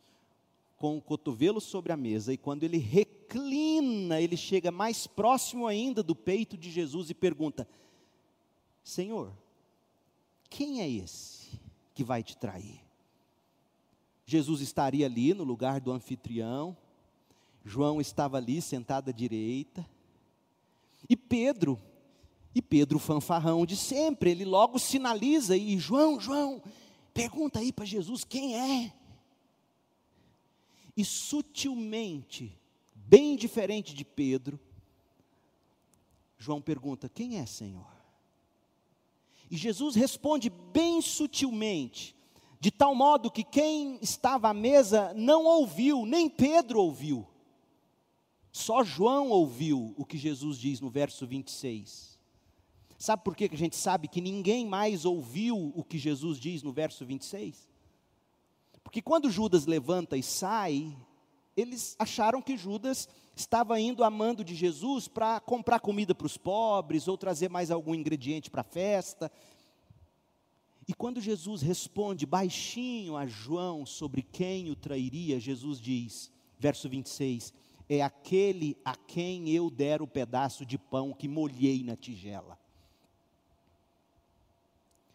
[0.77, 6.03] com o cotovelo sobre a mesa, e quando ele reclina, ele chega mais próximo ainda
[6.03, 7.67] do peito de Jesus e pergunta:
[8.83, 9.31] Senhor,
[10.49, 11.59] quem é esse
[11.93, 12.81] que vai te trair?
[14.25, 16.75] Jesus estaria ali no lugar do anfitrião,
[17.63, 19.87] João estava ali sentado à direita,
[21.07, 21.79] e Pedro,
[22.55, 26.61] e Pedro fanfarrão de sempre, ele logo sinaliza, e João, João,
[27.13, 28.93] pergunta aí para Jesus quem é.
[30.95, 32.55] E sutilmente,
[32.93, 34.59] bem diferente de Pedro,
[36.37, 37.87] João pergunta: Quem é, Senhor?
[39.49, 42.15] E Jesus responde bem sutilmente,
[42.59, 47.27] de tal modo que quem estava à mesa não ouviu, nem Pedro ouviu.
[48.51, 52.12] Só João ouviu o que Jesus diz no verso 26.
[53.03, 56.71] Sabe por que a gente sabe que ninguém mais ouviu o que Jesus diz no
[56.71, 57.67] verso 26?
[58.81, 60.95] Porque quando Judas levanta e sai,
[61.53, 67.09] eles acharam que Judas estava indo amando de Jesus para comprar comida para os pobres
[67.09, 69.29] ou trazer mais algum ingrediente para a festa.
[70.87, 77.53] E quando Jesus responde baixinho a João sobre quem o trairia, Jesus diz, verso 26,
[77.89, 82.62] é aquele a quem eu der o pedaço de pão que molhei na tigela.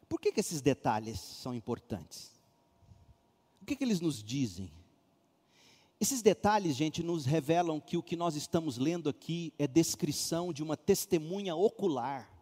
[0.09, 2.33] Por que, que esses detalhes são importantes?
[3.61, 4.73] O que, que eles nos dizem?
[6.01, 10.63] Esses detalhes, gente, nos revelam que o que nós estamos lendo aqui é descrição de
[10.63, 12.33] uma testemunha ocular.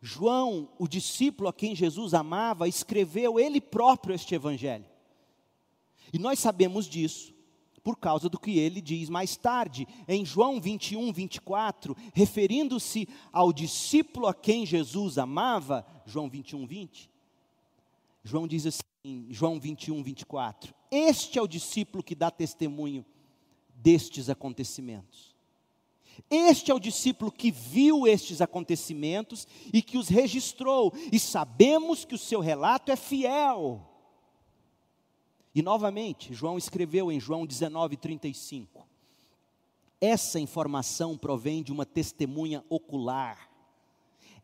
[0.00, 4.86] João, o discípulo a quem Jesus amava, escreveu ele próprio este evangelho.
[6.12, 7.32] E nós sabemos disso
[7.82, 14.26] por causa do que ele diz mais tarde, em João 21, 24, referindo-se ao discípulo
[14.26, 17.10] a quem Jesus amava, João 21, 20.
[18.24, 23.04] João diz assim, João 21, 24: Este é o discípulo que dá testemunho
[23.74, 25.32] destes acontecimentos.
[26.30, 32.14] Este é o discípulo que viu estes acontecimentos e que os registrou, e sabemos que
[32.14, 33.91] o seu relato é fiel.
[35.54, 38.86] E novamente, João escreveu em João 19:35.
[40.00, 43.52] Essa informação provém de uma testemunha ocular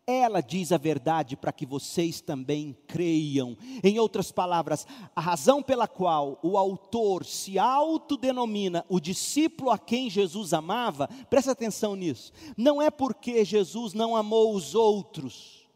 [0.08, 3.58] ela diz a verdade para que vocês também creiam.
[3.84, 10.08] Em outras palavras, a razão pela qual o autor se autodenomina o discípulo a quem
[10.08, 15.68] Jesus amava, presta atenção nisso, não é porque Jesus não amou os outros,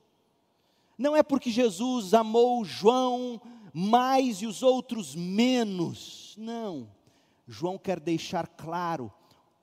[0.96, 3.38] não é porque Jesus amou João
[3.72, 6.88] mais e os outros menos, não.
[7.46, 9.12] João quer deixar claro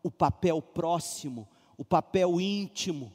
[0.04, 1.48] o papel próximo,
[1.78, 3.14] o papel íntimo,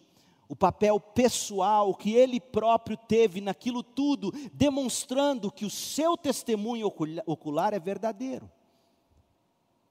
[0.48, 6.92] o papel pessoal que ele próprio teve naquilo tudo, demonstrando que o seu testemunho
[7.26, 8.50] ocular é verdadeiro.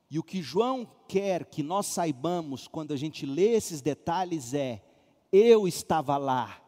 [0.09, 4.83] E o que João quer que nós saibamos quando a gente lê esses detalhes é:
[5.31, 6.61] eu estava lá,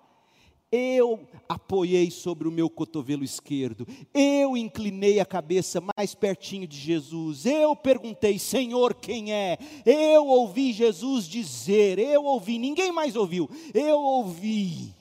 [0.71, 7.45] eu apoiei sobre o meu cotovelo esquerdo, eu inclinei a cabeça mais pertinho de Jesus,
[7.45, 9.57] eu perguntei, Senhor, quem é?
[9.85, 14.93] Eu ouvi Jesus dizer, eu ouvi, ninguém mais ouviu, eu ouvi,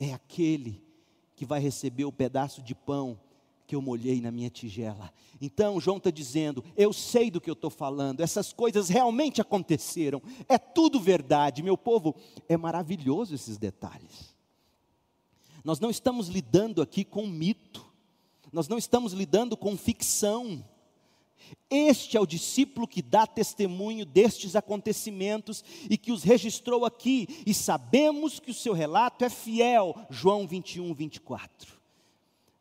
[0.00, 0.82] é aquele
[1.36, 3.18] que vai receber o pedaço de pão
[3.66, 5.10] que eu molhei na minha tigela.
[5.40, 10.20] Então, João está dizendo: eu sei do que eu estou falando, essas coisas realmente aconteceram,
[10.48, 12.14] é tudo verdade, meu povo,
[12.48, 14.31] é maravilhoso esses detalhes.
[15.64, 17.86] Nós não estamos lidando aqui com mito,
[18.52, 20.64] nós não estamos lidando com ficção.
[21.70, 27.54] Este é o discípulo que dá testemunho destes acontecimentos e que os registrou aqui, e
[27.54, 29.94] sabemos que o seu relato é fiel.
[30.10, 31.80] João 21, 24.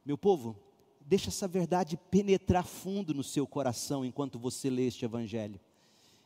[0.06, 0.56] Meu povo,
[1.02, 5.60] deixa essa verdade penetrar fundo no seu coração enquanto você lê este evangelho,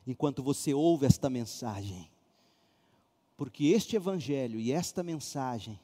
[0.06, 2.10] enquanto você ouve esta mensagem.
[3.36, 5.80] Porque este evangelho e esta mensagem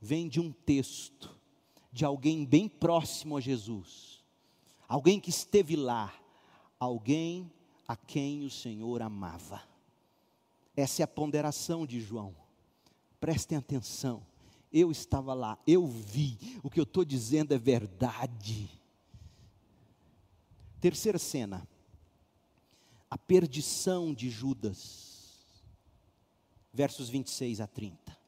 [0.00, 1.38] vem de um texto
[1.92, 4.24] de alguém bem próximo a Jesus,
[4.88, 6.14] alguém que esteve lá,
[6.78, 7.52] alguém
[7.86, 9.62] a quem o Senhor amava.
[10.76, 12.34] Essa é a ponderação de João.
[13.18, 14.24] Prestem atenção.
[14.72, 18.70] Eu estava lá, eu vi, o que eu estou dizendo é verdade.
[20.80, 21.68] Terceira cena,
[23.10, 25.10] a perdição de Judas,
[26.72, 28.19] versos 26 a 30.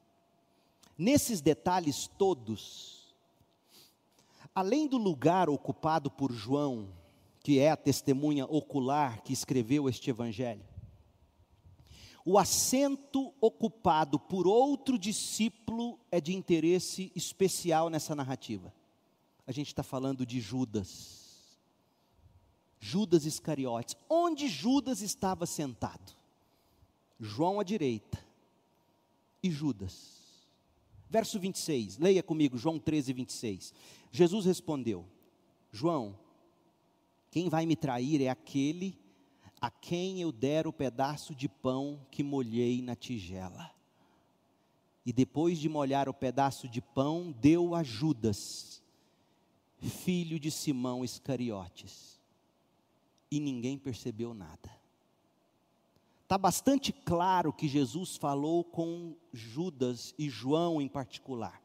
[0.97, 3.15] Nesses detalhes todos,
[4.53, 6.89] além do lugar ocupado por João,
[7.41, 10.63] que é a testemunha ocular que escreveu este evangelho,
[12.25, 18.73] o assento ocupado por outro discípulo é de interesse especial nessa narrativa.
[19.45, 21.59] A gente está falando de Judas.
[22.79, 23.97] Judas Iscariotes.
[24.09, 26.15] Onde Judas estava sentado?
[27.19, 28.23] João à direita
[29.41, 30.22] e Judas
[31.13, 33.71] Verso 26, leia comigo, João 13, 26.
[34.11, 35.05] Jesus respondeu:
[35.71, 36.17] João,
[37.29, 38.97] quem vai me trair é aquele
[39.61, 43.69] a quem eu der o pedaço de pão que molhei na tigela.
[45.05, 48.81] E depois de molhar o pedaço de pão, deu a Judas,
[49.77, 52.19] filho de Simão Iscariotes.
[53.29, 54.82] E ninguém percebeu nada
[56.33, 61.61] está bastante claro que Jesus falou com Judas e João em particular,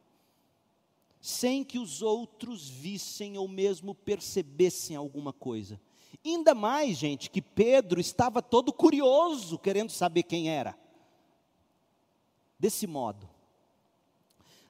[1.19, 5.81] sem que os outros vissem ou mesmo percebessem alguma coisa.
[6.23, 10.79] Ainda mais, gente, que Pedro estava todo curioso, querendo saber quem era.
[12.59, 13.27] Desse modo,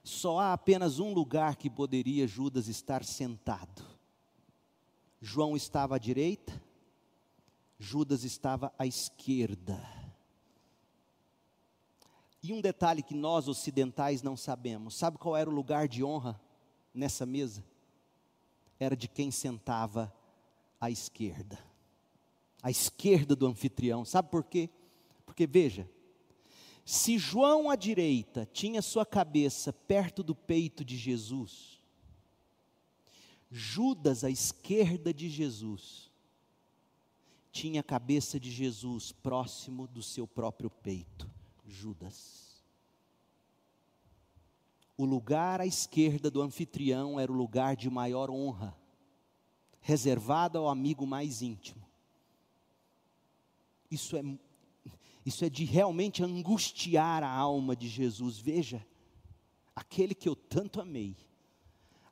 [0.01, 3.83] só há apenas um lugar que poderia Judas estar sentado.
[5.21, 6.53] João estava à direita,
[7.79, 9.81] Judas estava à esquerda.
[12.43, 16.39] E um detalhe que nós ocidentais não sabemos: sabe qual era o lugar de honra
[16.93, 17.63] nessa mesa?
[18.77, 20.13] Era de quem sentava
[20.79, 21.57] à esquerda,
[22.61, 24.03] à esquerda do anfitrião.
[24.03, 24.69] Sabe por quê?
[25.25, 25.89] Porque veja,
[26.83, 31.81] se João à direita tinha sua cabeça perto do peito de Jesus,
[33.49, 36.08] Judas à esquerda de Jesus
[37.51, 41.29] tinha a cabeça de Jesus próximo do seu próprio peito,
[41.65, 42.63] Judas.
[44.97, 48.75] O lugar à esquerda do anfitrião era o lugar de maior honra,
[49.79, 51.87] reservado ao amigo mais íntimo.
[53.89, 54.23] Isso é,
[55.25, 58.37] isso é de realmente angustiar a alma de Jesus.
[58.37, 58.85] Veja,
[59.75, 61.15] aquele que eu tanto amei,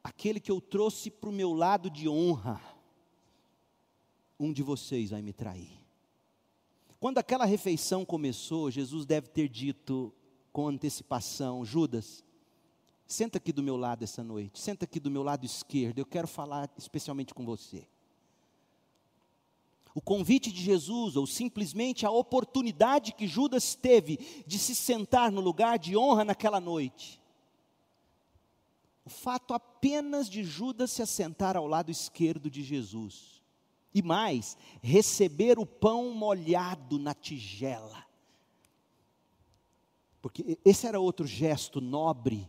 [0.04, 2.62] aquele que eu trouxe para o meu lado de honra,
[4.40, 5.80] um de vocês vai me trair.
[7.00, 10.14] Quando aquela refeição começou, Jesus deve ter dito
[10.52, 12.24] com antecipação: Judas,
[13.06, 16.28] senta aqui do meu lado essa noite, senta aqui do meu lado esquerdo, eu quero
[16.28, 17.88] falar especialmente com você.
[19.94, 25.42] O convite de Jesus, ou simplesmente a oportunidade que Judas teve de se sentar no
[25.42, 27.20] lugar de honra naquela noite,
[29.04, 33.37] o fato apenas de Judas se assentar ao lado esquerdo de Jesus.
[33.98, 38.06] E mais, receber o pão molhado na tigela.
[40.22, 42.48] Porque esse era outro gesto nobre.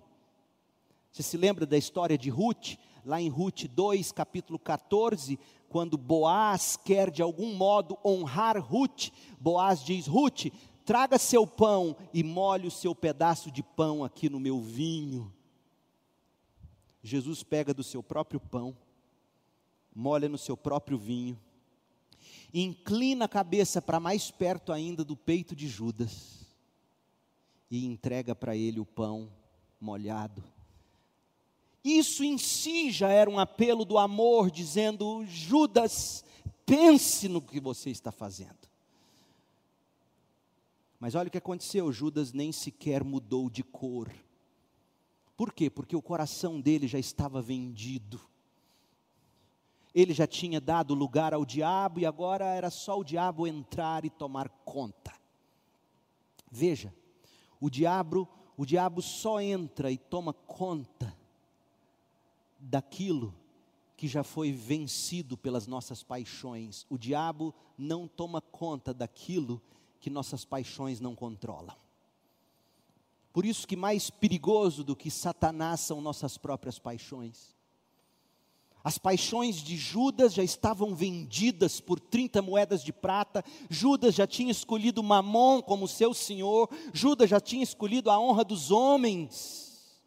[1.10, 2.76] Você se lembra da história de Ruth?
[3.02, 5.38] Lá em Ruth 2, capítulo 14,
[5.70, 9.08] quando Boaz quer de algum modo honrar Ruth,
[9.40, 10.52] Boaz diz: Ruth,
[10.84, 15.32] traga seu pão e molhe o seu pedaço de pão aqui no meu vinho.
[17.02, 18.76] Jesus pega do seu próprio pão,
[19.94, 21.38] molha no seu próprio vinho,
[22.52, 26.46] inclina a cabeça para mais perto ainda do peito de Judas
[27.70, 29.30] e entrega para ele o pão
[29.80, 30.42] molhado.
[31.84, 36.24] Isso em si já era um apelo do amor, dizendo: Judas,
[36.66, 38.68] pense no que você está fazendo.
[40.98, 44.10] Mas olha o que aconteceu: Judas nem sequer mudou de cor.
[45.36, 45.70] Por quê?
[45.70, 48.20] Porque o coração dele já estava vendido.
[49.98, 54.10] Ele já tinha dado lugar ao diabo e agora era só o diabo entrar e
[54.10, 55.12] tomar conta.
[56.48, 56.94] Veja,
[57.60, 61.18] o diabo, o diabo só entra e toma conta
[62.60, 63.34] daquilo
[63.96, 66.86] que já foi vencido pelas nossas paixões.
[66.88, 69.60] O diabo não toma conta daquilo
[69.98, 71.74] que nossas paixões não controlam.
[73.32, 77.57] Por isso que mais perigoso do que Satanás são nossas próprias paixões.
[78.88, 83.44] As paixões de Judas já estavam vendidas por 30 moedas de prata.
[83.68, 86.70] Judas já tinha escolhido Mamon como seu senhor.
[86.94, 90.00] Judas já tinha escolhido a honra dos homens.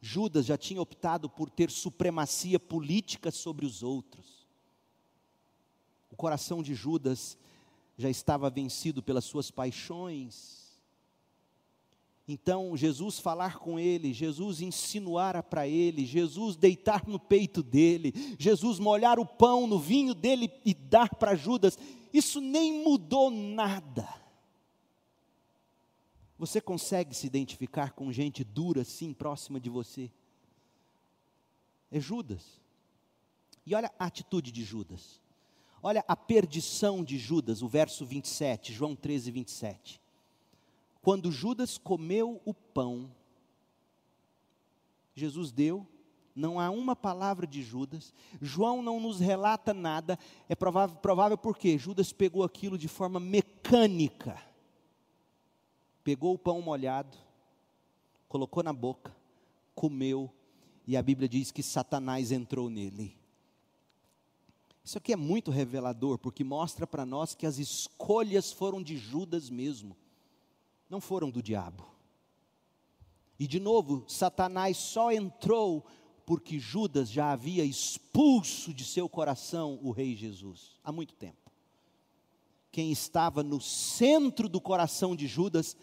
[0.00, 4.46] Judas já tinha optado por ter supremacia política sobre os outros.
[6.10, 7.36] O coração de Judas
[7.98, 10.65] já estava vencido pelas suas paixões.
[12.28, 18.80] Então, Jesus falar com ele, Jesus insinuar para ele, Jesus deitar no peito dele, Jesus
[18.80, 21.78] molhar o pão no vinho dele e dar para Judas,
[22.12, 24.08] isso nem mudou nada.
[26.36, 30.10] Você consegue se identificar com gente dura assim, próxima de você?
[31.92, 32.60] É Judas.
[33.64, 35.20] E olha a atitude de Judas.
[35.80, 40.05] Olha a perdição de Judas, o verso 27, João 13, 27.
[41.06, 43.08] Quando Judas comeu o pão,
[45.14, 45.86] Jesus deu,
[46.34, 51.78] não há uma palavra de Judas, João não nos relata nada, é provável, provável porque
[51.78, 54.36] Judas pegou aquilo de forma mecânica,
[56.02, 57.16] pegou o pão molhado,
[58.28, 59.14] colocou na boca,
[59.76, 60.28] comeu,
[60.88, 63.16] e a Bíblia diz que Satanás entrou nele.
[64.82, 69.48] Isso aqui é muito revelador, porque mostra para nós que as escolhas foram de Judas
[69.48, 69.96] mesmo
[70.88, 71.84] não foram do diabo.
[73.38, 75.84] E de novo, Satanás só entrou
[76.24, 81.52] porque Judas já havia expulso de seu coração o Rei Jesus, há muito tempo.
[82.72, 85.76] Quem estava no centro do coração de Judas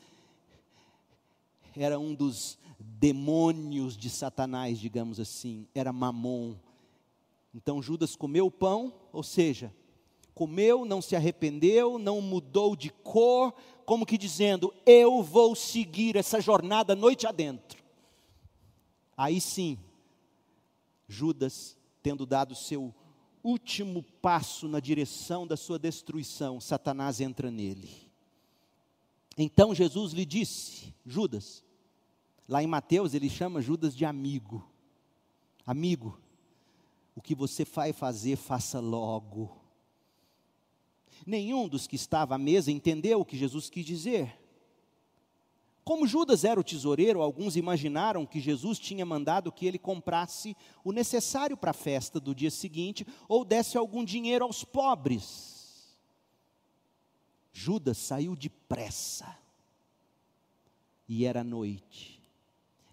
[1.76, 6.56] era um dos demônios de Satanás, digamos assim, era Mamon.
[7.54, 9.74] Então Judas comeu o pão, ou seja,
[10.34, 13.54] comeu, não se arrependeu, não mudou de cor,
[13.86, 17.84] como que dizendo: Eu vou seguir essa jornada noite adentro.
[19.16, 19.78] Aí sim,
[21.08, 22.94] Judas, tendo dado seu
[23.44, 27.90] último passo na direção da sua destruição, Satanás entra nele.
[29.38, 31.64] Então Jesus lhe disse: Judas,
[32.48, 34.68] lá em Mateus ele chama Judas de amigo.
[35.66, 36.20] Amigo,
[37.16, 39.63] o que você vai fazer, faça logo
[41.26, 44.38] Nenhum dos que estava à mesa entendeu o que Jesus quis dizer.
[45.84, 50.94] Como Judas era o tesoureiro, alguns imaginaram que Jesus tinha mandado que ele comprasse o
[50.94, 55.98] necessário para a festa do dia seguinte ou desse algum dinheiro aos pobres.
[57.52, 59.38] Judas saiu depressa.
[61.08, 62.22] E era noite.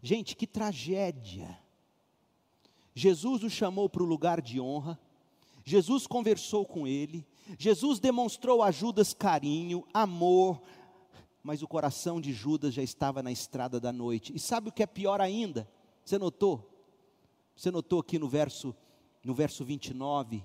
[0.02, 1.58] Gente, que tragédia.
[2.92, 4.98] Jesus o chamou para o lugar de honra.
[5.64, 7.24] Jesus conversou com ele,
[7.58, 10.60] Jesus demonstrou a Judas carinho, amor,
[11.42, 14.34] mas o coração de Judas já estava na estrada da noite.
[14.34, 15.68] E sabe o que é pior ainda?
[16.04, 16.68] Você notou?
[17.56, 18.74] Você notou aqui no verso
[19.24, 20.44] no verso 29,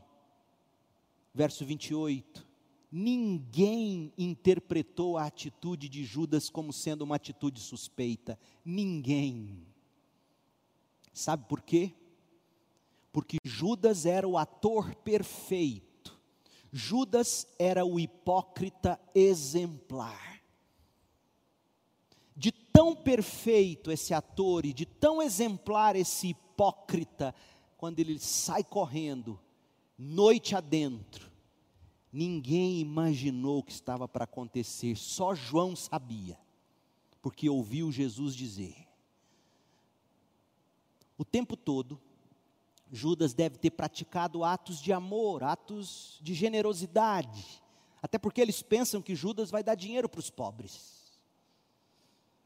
[1.34, 2.46] verso 28.
[2.92, 8.40] ninguém interpretou a atitude de Judas como sendo uma atitude suspeita.
[8.64, 9.66] Ninguém.
[11.14, 11.94] Sabe por quê?
[13.12, 15.95] Porque Judas era o ator perfeito.
[16.78, 20.42] Judas era o hipócrita exemplar.
[22.36, 27.34] De tão perfeito esse ator e de tão exemplar esse hipócrita,
[27.78, 29.40] quando ele sai correndo,
[29.98, 31.32] noite adentro,
[32.12, 36.38] ninguém imaginou o que estava para acontecer, só João sabia,
[37.22, 38.86] porque ouviu Jesus dizer.
[41.18, 42.02] O tempo todo,
[42.92, 47.62] Judas deve ter praticado atos de amor, atos de generosidade,
[48.02, 50.96] até porque eles pensam que Judas vai dar dinheiro para os pobres.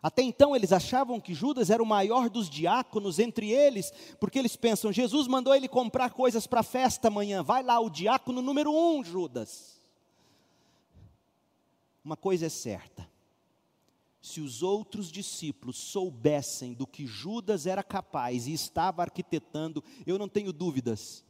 [0.02, 4.56] Até então eles achavam que Judas era o maior dos diáconos entre eles, porque eles
[4.56, 8.72] pensam: Jesus mandou ele comprar coisas para a festa amanhã, vai lá, o diácono número
[8.72, 9.78] um, Judas.
[12.04, 13.10] Uma coisa é certa:
[14.30, 20.30] se os outros discípulos soubessem do que Judas era capaz e estava arquitetando, eu não
[20.30, 21.26] tenho dúvidas,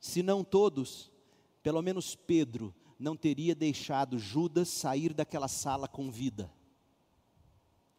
[0.00, 1.12] se não todos,
[1.62, 6.50] pelo menos Pedro, não teria deixado Judas sair daquela sala com vida.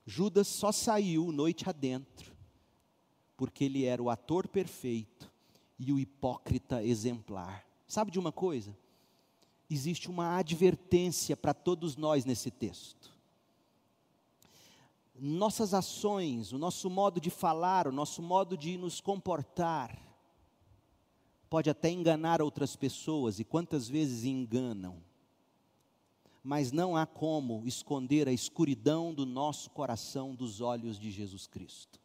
[0.08, 2.36] Judas só saiu noite adentro,
[3.38, 5.32] porque ele era o ator perfeito
[5.78, 7.64] e o hipócrita exemplar.
[7.88, 8.76] Sabe de uma coisa?
[9.70, 13.19] Existe uma advertência para todos nós nesse texto.
[15.20, 19.98] Nossas ações, o nosso modo de falar, o nosso modo de nos comportar,
[21.50, 25.02] pode até enganar outras pessoas, e quantas vezes enganam
[26.44, 32.00] mas não há como esconder a escuridão do nosso coração dos olhos de Jesus Cristo.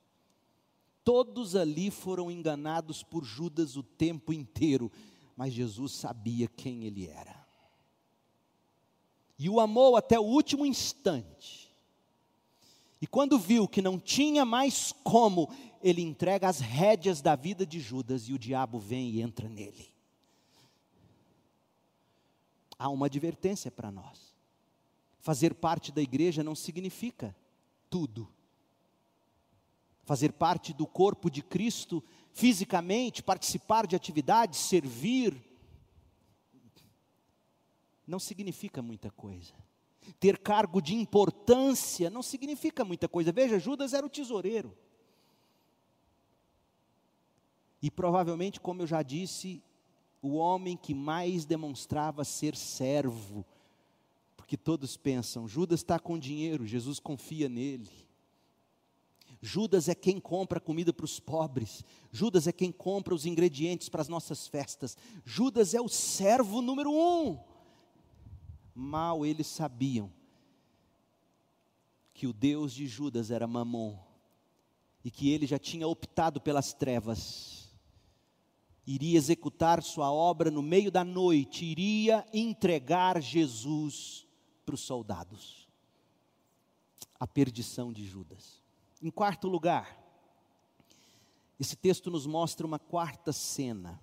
[1.05, 4.91] Todos ali foram enganados por Judas o tempo inteiro,
[5.37, 7.45] mas Jesus sabia quem ele era.
[9.39, 11.64] E o amou até o último instante.
[13.05, 15.52] E quando viu que não tinha mais como,
[15.82, 19.94] ele entrega as rédeas da vida de Judas e o diabo vem e entra nele
[22.78, 24.34] há uma advertência para nós.
[25.20, 27.34] Fazer parte da igreja não significa
[27.88, 28.28] tudo.
[30.05, 35.42] Fazer parte do corpo de Cristo fisicamente, participar de atividades, servir,
[38.07, 39.55] não significa muita coisa.
[40.20, 43.32] Ter cargo de importância não significa muita coisa.
[43.32, 44.76] Veja, Judas era o tesoureiro.
[47.82, 49.62] E provavelmente, como eu já disse,
[50.22, 53.44] o homem que mais demonstrava ser servo,
[54.36, 57.90] porque todos pensam: Judas está com dinheiro, Jesus confia nele.
[59.42, 64.00] Judas é quem compra comida para os pobres, Judas é quem compra os ingredientes para
[64.00, 67.38] as nossas festas, Judas é o servo número um.
[68.75, 70.12] Mal eles sabiam
[72.12, 73.99] que o Deus de Judas era Mamon
[75.05, 77.64] e que ele já tinha optado pelas trevas
[78.87, 84.27] iria executar sua obra no meio da noite, iria entregar Jesus
[84.64, 85.68] para os soldados.
[87.18, 88.62] A perdição de Judas.
[89.01, 89.99] Em quarto lugar,
[91.59, 94.01] esse texto nos mostra uma quarta cena.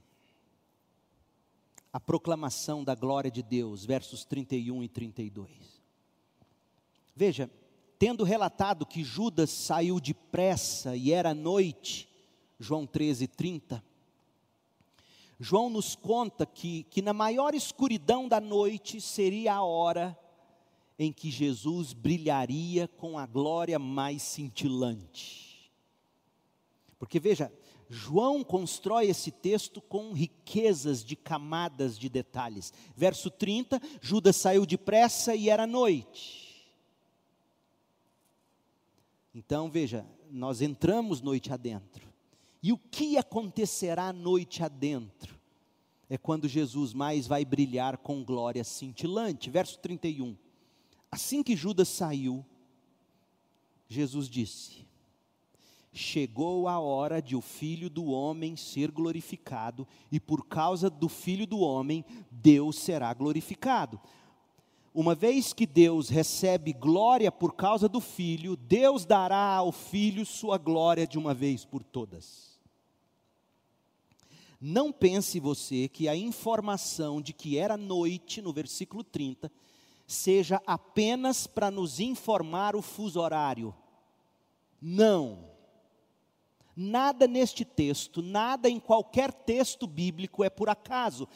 [1.91, 5.81] A proclamação da glória de Deus, versos 31 e 32.
[7.15, 7.49] Veja,
[7.99, 12.09] tendo relatado que Judas saiu depressa e era noite,
[12.59, 13.83] João 13, 30,
[15.43, 20.15] João nos conta que, que na maior escuridão da noite seria a hora
[20.99, 25.71] em que Jesus brilharia com a glória mais cintilante.
[26.99, 27.51] Porque veja,
[27.93, 32.73] João constrói esse texto com riquezas de camadas de detalhes.
[32.95, 36.71] Verso 30, Judas saiu depressa e era noite.
[39.35, 42.07] Então veja, nós entramos noite adentro.
[42.63, 45.37] E o que acontecerá noite adentro?
[46.09, 49.49] É quando Jesus mais vai brilhar com glória cintilante.
[49.49, 50.37] Verso 31.
[51.11, 52.45] Assim que Judas saiu,
[53.89, 54.85] Jesus disse:
[55.93, 61.45] Chegou a hora de o filho do homem ser glorificado, e por causa do filho
[61.45, 63.99] do homem, Deus será glorificado.
[64.93, 70.57] Uma vez que Deus recebe glória por causa do filho, Deus dará ao filho sua
[70.57, 72.59] glória de uma vez por todas.
[74.59, 79.51] Não pense você que a informação de que era noite, no versículo 30,
[80.05, 83.73] seja apenas para nos informar o fuso horário.
[84.81, 85.50] Não.
[86.76, 91.28] Nada neste texto, nada em qualquer texto bíblico é por acaso.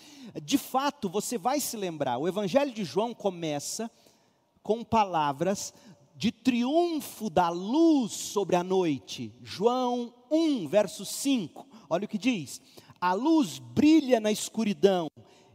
[0.44, 3.92] De fato, você vai se lembrar, o Evangelho de João começa
[4.64, 5.74] com palavras
[6.16, 9.34] de triunfo da luz sobre a noite.
[9.44, 11.68] João 1, verso 5.
[11.90, 12.62] Olha o que diz:
[13.00, 15.08] A luz brilha na escuridão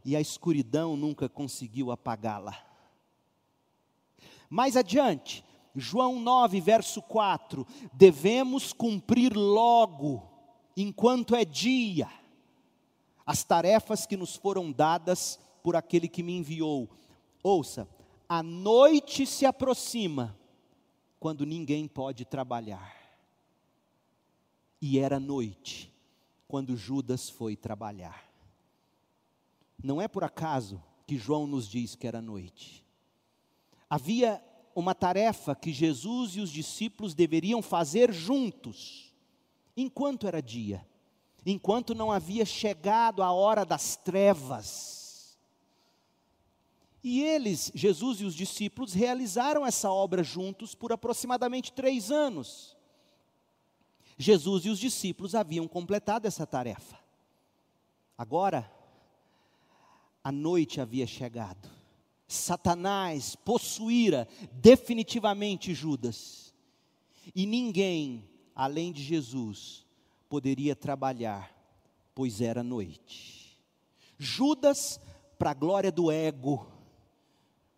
[0.05, 2.57] e a escuridão nunca conseguiu apagá-la.
[4.49, 5.45] Mais adiante,
[5.75, 10.23] João 9, verso 4: devemos cumprir logo,
[10.77, 12.09] enquanto é dia,
[13.25, 16.91] as tarefas que nos foram dadas por aquele que me enviou.
[17.43, 17.89] Ouça,
[18.29, 20.37] a noite se aproxima,
[21.19, 22.97] quando ninguém pode trabalhar.
[24.81, 25.93] E era noite,
[26.49, 28.29] quando Judas foi trabalhar.
[29.83, 32.85] Não é por acaso que João nos diz que era noite.
[33.89, 34.43] Havia
[34.75, 39.13] uma tarefa que Jesus e os discípulos deveriam fazer juntos,
[39.77, 40.87] enquanto era dia,
[41.45, 45.39] enquanto não havia chegado a hora das trevas.
[47.03, 52.77] E eles, Jesus e os discípulos, realizaram essa obra juntos por aproximadamente três anos.
[54.19, 56.99] Jesus e os discípulos haviam completado essa tarefa.
[58.19, 58.71] Agora,
[60.23, 61.80] a noite havia chegado
[62.33, 66.55] Satanás possuíra definitivamente Judas.
[67.35, 68.25] E ninguém,
[68.55, 69.85] além de Jesus,
[70.29, 71.53] poderia trabalhar,
[72.15, 73.61] pois era noite.
[74.17, 75.01] Judas,
[75.37, 76.71] para a glória do ego,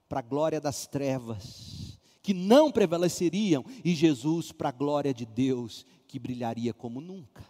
[0.07, 5.87] para a glória das trevas, que não prevaleceriam, e Jesus, para a glória de Deus,
[6.07, 7.43] que brilharia como nunca.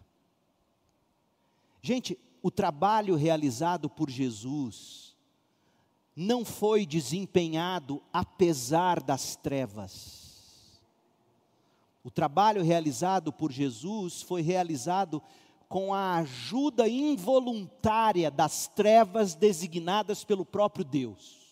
[1.83, 5.12] Gente, o trabalho realizado por Jesus,
[6.15, 10.81] não foi desempenhado apesar das trevas.
[12.05, 15.23] O trabalho realizado por Jesus foi realizado
[15.69, 21.43] com a ajuda involuntária das trevas designadas pelo próprio Deus.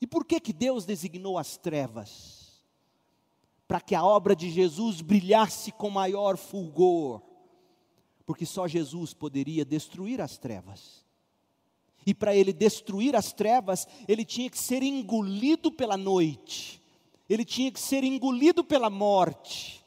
[0.00, 2.62] E por que que Deus designou as trevas?
[3.66, 7.22] Para que a obra de Jesus brilhasse com maior fulgor.
[8.24, 11.04] Porque só Jesus poderia destruir as trevas.
[12.06, 16.80] E para ele destruir as trevas, ele tinha que ser engolido pela noite,
[17.28, 19.84] ele tinha que ser engolido pela morte.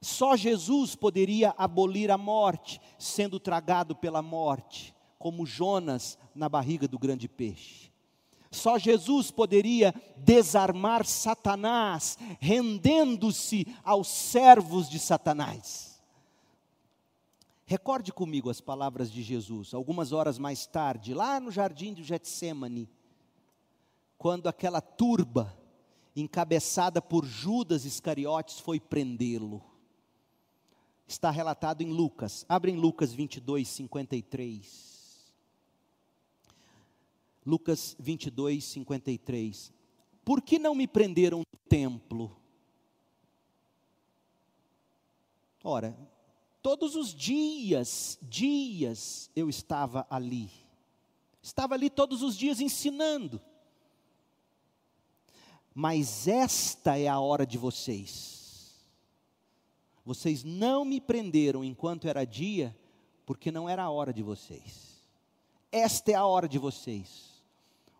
[0.00, 6.98] Só Jesus poderia abolir a morte, sendo tragado pela morte, como Jonas na barriga do
[6.98, 7.90] grande peixe.
[8.50, 15.95] Só Jesus poderia desarmar Satanás, rendendo-se aos servos de Satanás.
[17.68, 22.88] Recorde comigo as palavras de Jesus, algumas horas mais tarde, lá no jardim de Getsemane,
[24.16, 25.52] quando aquela turba,
[26.14, 29.64] encabeçada por Judas Iscariotes, foi prendê-lo.
[31.08, 35.32] Está relatado em Lucas, abre em Lucas 22, 53.
[37.44, 39.72] Lucas 22, 53.
[40.24, 42.36] Por que não me prenderam no templo?
[45.64, 45.96] Ora,
[46.66, 50.50] Todos os dias, dias eu estava ali.
[51.40, 53.40] Estava ali todos os dias ensinando.
[55.72, 58.84] Mas esta é a hora de vocês.
[60.04, 62.76] Vocês não me prenderam enquanto era dia,
[63.24, 65.06] porque não era a hora de vocês.
[65.70, 67.44] Esta é a hora de vocês.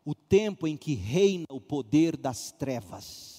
[0.04, 3.35] O tempo em que reina o poder das trevas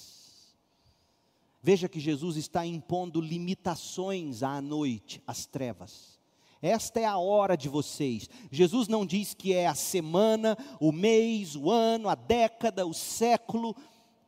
[1.62, 6.18] Veja que Jesus está impondo limitações à noite, às trevas.
[6.62, 8.30] Esta é a hora de vocês.
[8.52, 13.76] Jesus não diz que é a semana, o mês, o ano, a década, o século.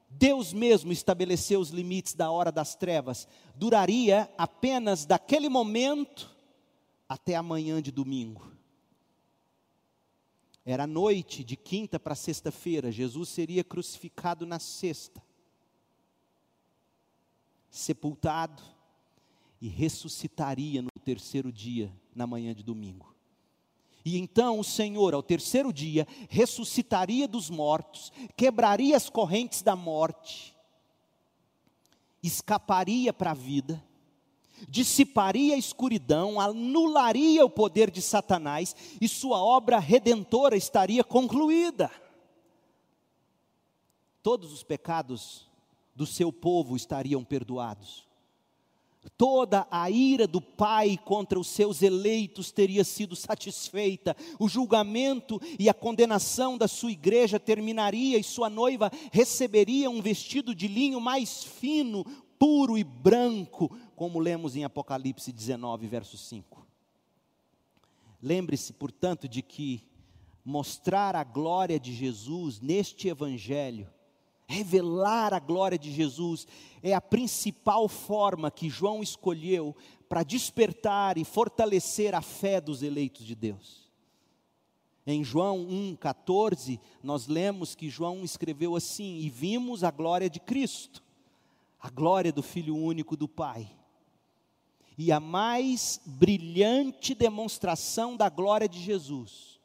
[0.09, 3.27] Deus mesmo estabeleceu os limites da hora das trevas.
[3.55, 6.35] Duraria apenas daquele momento
[7.07, 8.51] até amanhã de domingo.
[10.65, 12.91] Era noite de quinta para sexta-feira.
[12.91, 15.28] Jesus seria crucificado na sexta
[17.69, 18.61] sepultado
[19.61, 23.15] e ressuscitaria no terceiro dia, na manhã de domingo.
[24.05, 30.55] E então o Senhor, ao terceiro dia, ressuscitaria dos mortos, quebraria as correntes da morte,
[32.23, 33.83] escaparia para a vida,
[34.67, 41.91] dissiparia a escuridão, anularia o poder de Satanás e sua obra redentora estaria concluída.
[44.23, 45.48] Todos os pecados
[45.99, 48.07] do seu povo estariam perdoados.
[49.17, 55.67] Toda a ira do Pai contra os seus eleitos teria sido satisfeita, o julgamento e
[55.67, 61.43] a condenação da sua igreja terminaria e sua noiva receberia um vestido de linho mais
[61.43, 62.05] fino,
[62.37, 66.65] puro e branco, como lemos em Apocalipse 19, verso 5.
[68.23, 69.83] Lembre-se, portanto, de que
[70.45, 73.89] mostrar a glória de Jesus neste Evangelho,
[74.49, 76.47] revelar a glória de Jesus,
[76.81, 79.75] é a principal forma que João escolheu
[80.09, 83.87] para despertar e fortalecer a fé dos eleitos de Deus.
[85.05, 91.03] Em João 1,14, nós lemos que João escreveu assim: E vimos a glória de Cristo,
[91.79, 93.69] a glória do Filho único do Pai.
[94.97, 99.59] E a mais brilhante demonstração da glória de Jesus,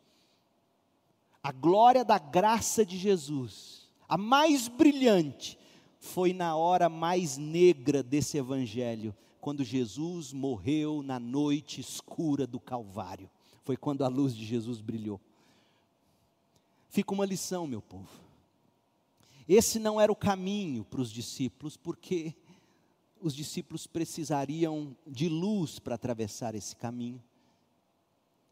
[1.43, 5.59] a glória da graça de Jesus, a mais brilhante,
[5.98, 13.30] foi na hora mais negra desse evangelho, quando Jesus morreu na noite escura do Calvário.
[13.62, 15.20] Foi quando a luz de Jesus brilhou.
[16.88, 18.09] Fica uma lição, meu povo.
[19.48, 22.34] Esse não era o caminho para os discípulos, porque
[23.20, 27.22] os discípulos precisariam de luz para atravessar esse caminho.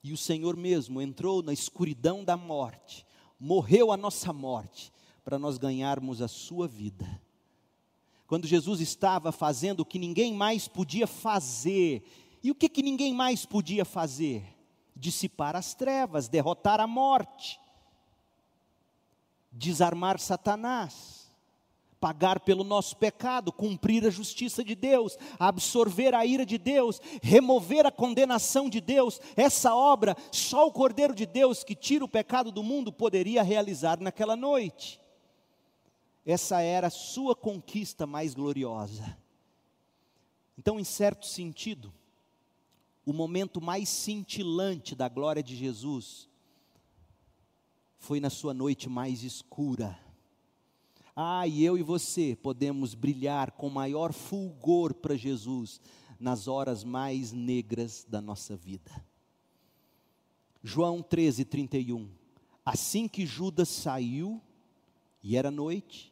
[0.03, 3.07] E o Senhor mesmo entrou na escuridão da morte,
[3.39, 4.93] morreu a nossa morte,
[5.25, 7.21] para nós ganharmos a sua vida.
[8.27, 12.03] Quando Jesus estava fazendo o que ninguém mais podia fazer,
[12.43, 14.45] e o que, que ninguém mais podia fazer?
[14.97, 17.61] Dissipar as trevas, derrotar a morte,
[19.51, 21.23] desarmar Satanás
[22.03, 27.87] pagar pelo nosso pecado, cumprir a justiça de Deus, absorver a ira de Deus, remover
[27.87, 29.21] a condenação de Deus.
[29.37, 34.01] Essa obra só o Cordeiro de Deus que tira o pecado do mundo poderia realizar
[34.01, 35.01] naquela noite.
[36.25, 39.19] Essa era a sua conquista mais gloriosa.
[40.57, 41.93] Então, em certo sentido,
[43.05, 46.29] o momento mais cintilante da glória de Jesus
[47.99, 49.99] foi na sua noite mais escura
[51.15, 55.79] ah, e eu e você podemos brilhar com maior fulgor para Jesus
[56.19, 58.91] nas horas mais negras da nossa vida.
[60.63, 62.09] João 13, 31.
[62.65, 64.41] Assim que Judas saiu,
[65.23, 66.12] e era noite,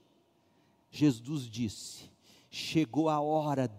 [0.91, 2.11] Jesus disse:
[2.51, 3.71] Chegou a hora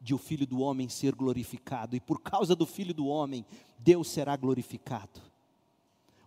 [0.00, 3.44] de o filho do homem ser glorificado, e por causa do filho do homem,
[3.78, 5.20] Deus será glorificado.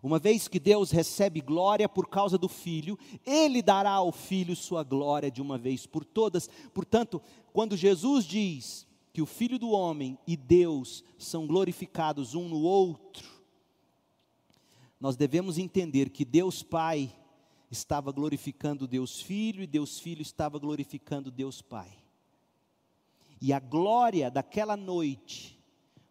[0.01, 4.83] Uma vez que Deus recebe glória por causa do Filho, Ele dará ao Filho sua
[4.83, 6.49] glória de uma vez por todas.
[6.73, 7.21] Portanto,
[7.51, 13.27] quando Jesus diz que o Filho do Homem e Deus são glorificados um no outro,
[14.99, 17.13] nós devemos entender que Deus Pai
[17.69, 21.91] estava glorificando Deus Filho e Deus Filho estava glorificando Deus Pai.
[23.41, 25.57] E a glória daquela noite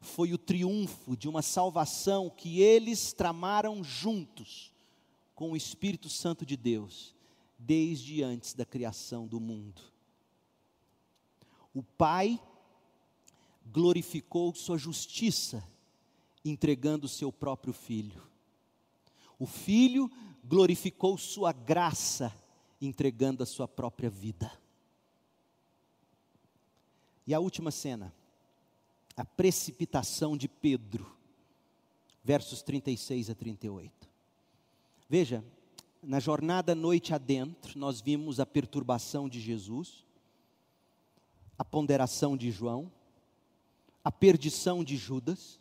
[0.01, 4.73] foi o triunfo de uma salvação que eles tramaram juntos
[5.35, 7.15] com o Espírito Santo de Deus,
[7.59, 9.83] desde antes da criação do mundo.
[11.75, 12.41] O Pai
[13.67, 15.67] glorificou sua justiça,
[16.45, 18.23] entregando o seu próprio filho.
[19.39, 20.11] O Filho
[20.47, 22.35] glorificou sua graça,
[22.81, 24.53] entregando a sua própria vida.
[27.27, 28.15] E a última cena
[29.17, 31.11] a precipitação de Pedro,
[32.23, 33.91] versos 36 a 38.
[35.09, 35.43] Veja,
[36.03, 40.05] na jornada noite adentro, nós vimos a perturbação de Jesus,
[41.59, 42.93] a ponderação de João,
[44.05, 45.59] a perdição de Judas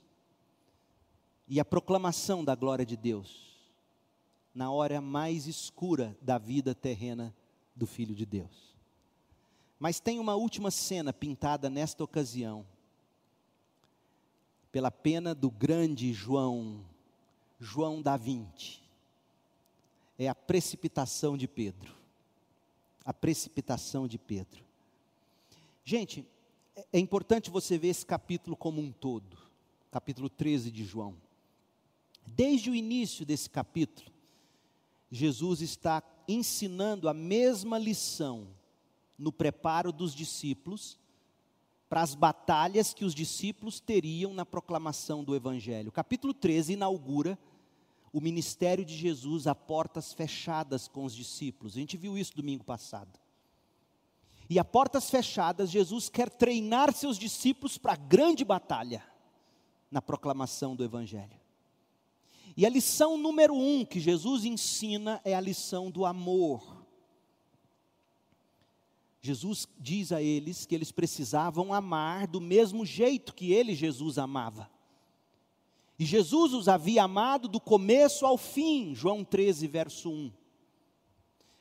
[1.47, 3.54] e a proclamação da glória de Deus,
[4.55, 7.35] na hora mais escura da vida terrena
[7.75, 8.73] do Filho de Deus.
[9.77, 12.65] Mas tem uma última cena pintada nesta ocasião,
[14.71, 16.83] pela pena do grande João,
[17.59, 18.17] João da
[20.17, 21.93] é a precipitação de Pedro.
[23.03, 24.63] A precipitação de Pedro.
[25.83, 26.25] Gente,
[26.75, 29.37] é, é importante você ver esse capítulo como um todo,
[29.91, 31.15] capítulo 13 de João.
[32.25, 34.14] Desde o início desse capítulo,
[35.11, 38.47] Jesus está ensinando a mesma lição
[39.17, 40.99] no preparo dos discípulos
[41.87, 45.91] para as batalhas que os discípulos teriam na proclamação do Evangelho.
[45.91, 47.37] Capítulo 13 inaugura
[48.11, 51.75] o ministério de Jesus a portas fechadas com os discípulos.
[51.75, 53.19] A gente viu isso domingo passado.
[54.49, 59.03] E a portas fechadas, Jesus quer treinar seus discípulos para a grande batalha
[59.89, 61.44] na proclamação do Evangelho.
[62.57, 66.85] E a lição número um que Jesus ensina é a lição do amor.
[69.21, 74.69] Jesus diz a eles que eles precisavam amar do mesmo jeito que ele, Jesus, amava.
[75.97, 80.31] E Jesus os havia amado do começo ao fim, João 13, verso 1.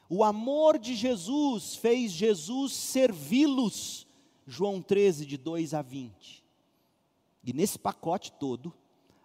[0.09, 4.07] O amor de Jesus fez Jesus servi-los.
[4.47, 6.45] João 13, de 2 a 20.
[7.42, 8.74] E nesse pacote todo,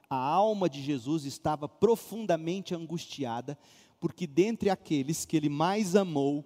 [0.10, 3.58] a alma de Jesus estava profundamente angustiada,
[4.00, 6.44] porque dentre aqueles que ele mais amou,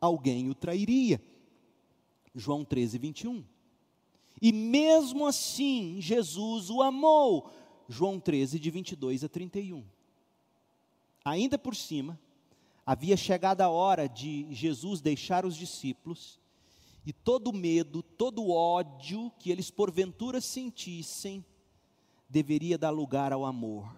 [0.00, 1.20] alguém o trairia.
[2.34, 3.44] João 13, 21.
[4.42, 7.50] E mesmo assim, Jesus o amou.
[7.88, 9.84] João 13, de 22 a 31.
[11.24, 12.18] Ainda por cima,
[12.84, 16.38] havia chegado a hora de Jesus deixar os discípulos,
[17.04, 21.44] e todo medo, todo ódio que eles porventura sentissem,
[22.30, 23.92] deveria dar lugar ao amor.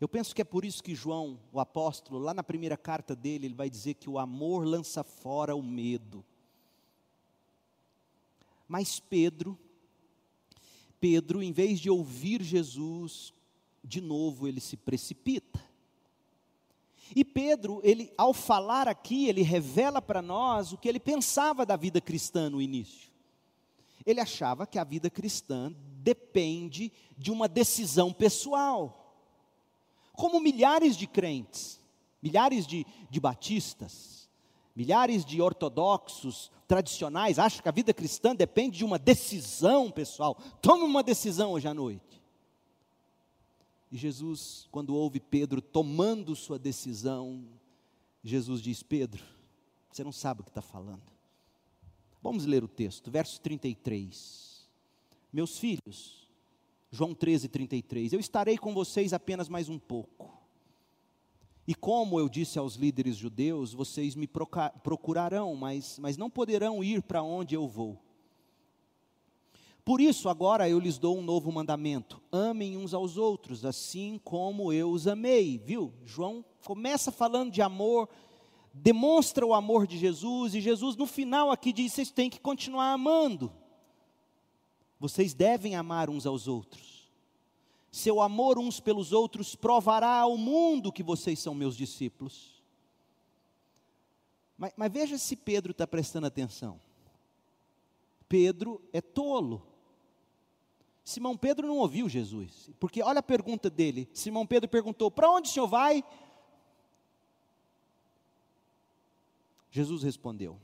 [0.00, 3.46] Eu penso que é por isso que João, o apóstolo, lá na primeira carta dele,
[3.46, 6.24] ele vai dizer que o amor lança fora o medo.
[8.68, 9.58] Mas Pedro,
[11.00, 13.34] Pedro, em vez de ouvir Jesus,
[13.82, 15.62] de novo ele se precipita.
[17.14, 21.76] E Pedro, ele ao falar aqui, ele revela para nós o que ele pensava da
[21.76, 23.12] vida cristã no início.
[24.06, 25.74] Ele achava que a vida cristã
[26.04, 29.00] depende de uma decisão pessoal.
[30.12, 31.80] Como milhares de crentes,
[32.22, 34.28] milhares de, de batistas,
[34.76, 40.36] milhares de ortodoxos tradicionais acham que a vida cristã depende de uma decisão pessoal.
[40.60, 42.22] Tome uma decisão hoje à noite.
[43.90, 47.46] E Jesus, quando ouve Pedro tomando sua decisão,
[48.22, 49.22] Jesus diz: Pedro,
[49.90, 51.02] você não sabe o que está falando.
[52.20, 54.53] Vamos ler o texto, verso 33.
[55.34, 56.28] Meus filhos,
[56.92, 58.12] João 13, 33.
[58.12, 60.32] Eu estarei com vocês apenas mais um pouco.
[61.66, 67.02] E como eu disse aos líderes judeus, vocês me procurarão, mas, mas não poderão ir
[67.02, 68.00] para onde eu vou.
[69.84, 74.72] Por isso, agora eu lhes dou um novo mandamento: amem uns aos outros, assim como
[74.72, 75.58] eu os amei.
[75.58, 75.92] Viu?
[76.04, 78.08] João começa falando de amor,
[78.72, 82.92] demonstra o amor de Jesus, e Jesus no final aqui diz: vocês têm que continuar
[82.92, 83.63] amando.
[84.98, 86.94] Vocês devem amar uns aos outros
[87.94, 92.60] seu amor uns pelos outros provará ao mundo que vocês são meus discípulos.
[94.58, 96.80] Mas, mas veja se Pedro está prestando atenção.
[98.28, 99.64] Pedro é tolo.
[101.04, 104.08] Simão Pedro não ouviu Jesus, porque olha a pergunta dele.
[104.12, 106.02] Simão Pedro perguntou: Para onde o senhor vai?
[109.70, 110.58] Jesus respondeu: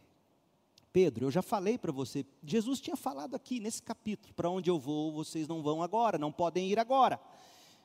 [0.93, 4.79] Pedro, eu já falei para você, Jesus tinha falado aqui nesse capítulo: para onde eu
[4.79, 7.21] vou, vocês não vão agora, não podem ir agora.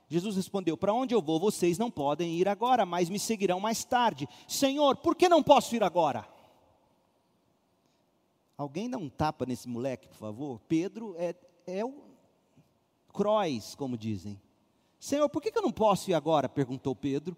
[0.08, 3.84] Jesus respondeu: Para onde eu vou, vocês não podem ir agora, mas me seguirão mais
[3.84, 4.28] tarde.
[4.48, 6.28] Senhor, por que não posso ir agora?
[8.58, 10.60] Alguém dá um tapa nesse moleque, por favor?
[10.68, 11.36] Pedro é,
[11.68, 11.94] é o
[13.14, 14.42] crois, como dizem.
[15.00, 16.50] Senhor, por que, que eu não posso ir agora?
[16.50, 17.38] perguntou Pedro.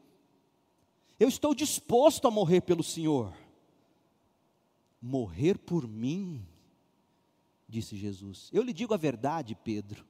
[1.19, 3.33] Eu estou disposto a morrer pelo Senhor
[5.07, 6.45] morrer por mim?
[7.67, 8.49] Disse Jesus.
[8.51, 10.05] Eu lhe digo a verdade, Pedro.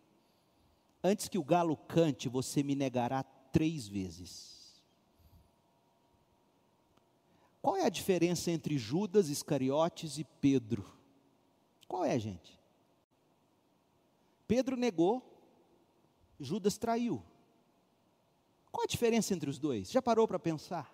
[1.03, 4.81] Antes que o galo cante, você me negará três vezes.
[7.61, 10.85] Qual é a diferença entre Judas Iscariotes e Pedro?
[11.87, 12.59] Qual é, gente?
[14.47, 15.23] Pedro negou,
[16.39, 17.23] Judas traiu.
[18.71, 19.91] Qual a diferença entre os dois?
[19.91, 20.93] Já parou para pensar?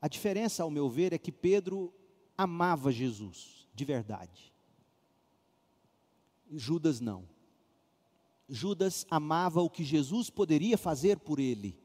[0.00, 1.94] A diferença, ao meu ver, é que Pedro
[2.42, 4.52] amava Jesus, de verdade.
[6.50, 7.28] Judas não.
[8.48, 11.78] Judas amava o que Jesus poderia fazer por ele.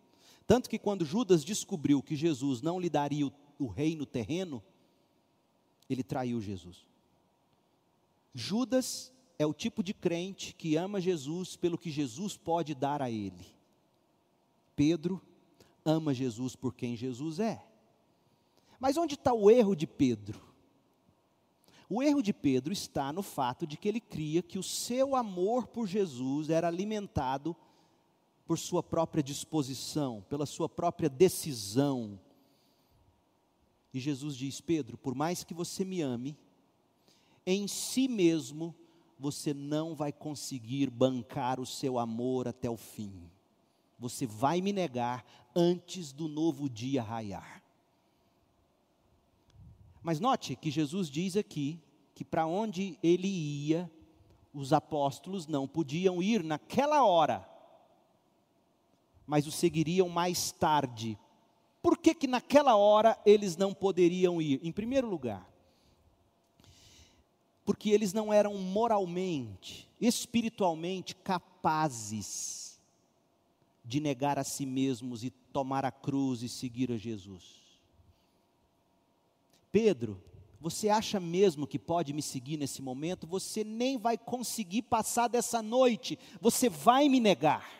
[0.46, 4.64] Tanto que quando Judas descobriu que Jesus não lhe daria o, o reino terreno,
[5.90, 6.86] ele traiu Jesus.
[8.34, 13.10] Judas é o tipo de crente que ama Jesus pelo que Jesus pode dar a
[13.10, 13.46] ele.
[14.76, 15.22] Pedro
[15.86, 17.64] ama Jesus por quem Jesus é.
[18.80, 20.47] Mas onde está o erro de Pedro?
[21.90, 25.68] O erro de Pedro está no fato de que ele cria que o seu amor
[25.68, 27.56] por Jesus era alimentado
[28.46, 32.20] por sua própria disposição, pela sua própria decisão.
[33.94, 36.38] E Jesus diz: Pedro, por mais que você me ame,
[37.46, 38.76] em si mesmo
[39.18, 43.32] você não vai conseguir bancar o seu amor até o fim.
[43.98, 45.26] Você vai me negar
[45.56, 47.64] antes do novo dia raiar.
[50.02, 51.80] Mas note que Jesus diz aqui
[52.14, 53.92] que para onde ele ia,
[54.54, 57.48] os apóstolos não podiam ir naquela hora,
[59.26, 61.18] mas o seguiriam mais tarde.
[61.82, 64.60] Por que, que naquela hora eles não poderiam ir?
[64.64, 65.48] Em primeiro lugar,
[67.64, 72.80] porque eles não eram moralmente, espiritualmente capazes
[73.84, 77.67] de negar a si mesmos e tomar a cruz e seguir a Jesus.
[79.72, 80.24] Pedro,
[80.60, 83.28] você acha mesmo que pode me seguir nesse momento?
[83.28, 87.78] Você nem vai conseguir passar dessa noite, você vai me negar.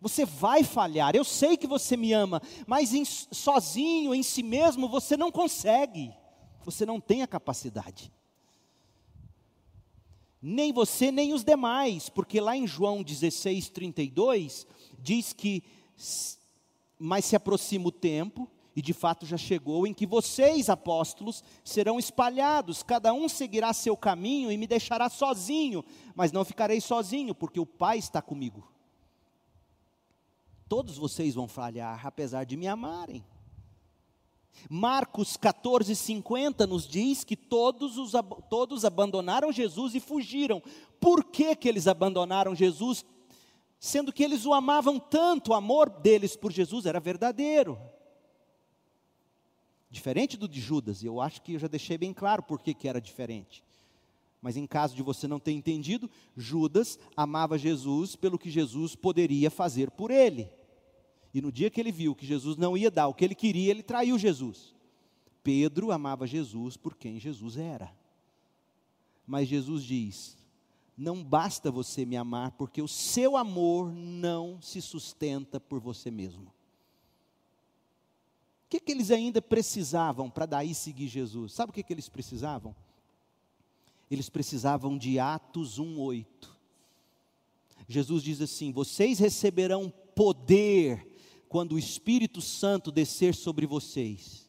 [0.00, 1.16] Você vai falhar.
[1.16, 6.14] Eu sei que você me ama, mas em, sozinho, em si mesmo, você não consegue.
[6.64, 8.12] Você não tem a capacidade.
[10.40, 14.66] Nem você, nem os demais, porque lá em João 16, 32,
[15.00, 15.64] diz que,
[16.96, 18.48] mas se aproxima o tempo,
[18.78, 23.96] e de fato já chegou, em que vocês, apóstolos, serão espalhados, cada um seguirá seu
[23.96, 28.70] caminho e me deixará sozinho, mas não ficarei sozinho, porque o Pai está comigo.
[30.68, 33.24] Todos vocês vão falhar, apesar de me amarem.
[34.70, 38.12] Marcos 14, 50 nos diz que todos, os,
[38.48, 40.62] todos abandonaram Jesus e fugiram.
[41.00, 43.04] Por que, que eles abandonaram Jesus?
[43.80, 47.76] Sendo que eles o amavam tanto, o amor deles por Jesus era verdadeiro.
[49.90, 52.74] Diferente do de Judas, e eu acho que eu já deixei bem claro por que,
[52.74, 53.64] que era diferente.
[54.40, 59.50] Mas em caso de você não ter entendido, Judas amava Jesus pelo que Jesus poderia
[59.50, 60.50] fazer por ele.
[61.32, 63.70] E no dia que ele viu que Jesus não ia dar o que ele queria,
[63.70, 64.74] ele traiu Jesus.
[65.42, 67.92] Pedro amava Jesus por quem Jesus era.
[69.26, 70.38] Mas Jesus diz:
[70.98, 76.52] não basta você me amar, porque o seu amor não se sustenta por você mesmo.
[78.68, 81.54] O que, que eles ainda precisavam para daí seguir Jesus?
[81.54, 82.76] Sabe o que, que eles precisavam?
[84.10, 86.26] Eles precisavam de Atos 1,8.
[87.88, 91.16] Jesus diz assim: Vocês receberão poder
[91.48, 94.46] quando o Espírito Santo descer sobre vocês.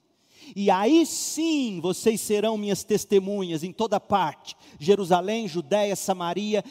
[0.53, 6.61] E aí sim vocês serão minhas testemunhas em toda parte, Jerusalém, Judéia, Samaria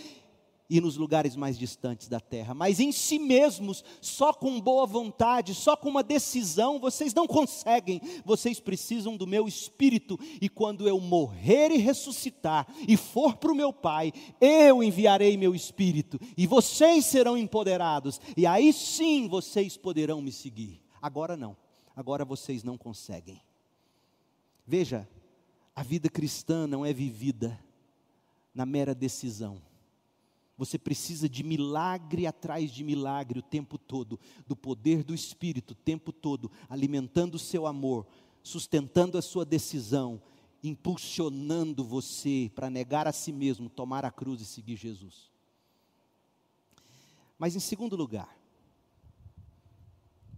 [0.70, 2.52] e nos lugares mais distantes da terra.
[2.52, 8.00] Mas em si mesmos, só com boa vontade, só com uma decisão, vocês não conseguem.
[8.24, 10.18] Vocês precisam do meu espírito.
[10.40, 15.54] E quando eu morrer e ressuscitar e for para o meu Pai, eu enviarei meu
[15.54, 16.20] espírito.
[16.36, 18.20] E vocês serão empoderados.
[18.36, 20.82] E aí sim vocês poderão me seguir.
[21.00, 21.56] Agora não.
[21.96, 23.40] Agora vocês não conseguem.
[24.66, 25.08] Veja,
[25.74, 27.58] a vida cristã não é vivida
[28.54, 29.67] na mera decisão
[30.58, 35.76] você precisa de milagre atrás de milagre o tempo todo, do poder do Espírito o
[35.76, 38.04] tempo todo, alimentando o seu amor,
[38.42, 40.20] sustentando a sua decisão,
[40.60, 45.30] impulsionando você para negar a si mesmo, tomar a cruz e seguir Jesus.
[47.38, 48.36] Mas em segundo lugar,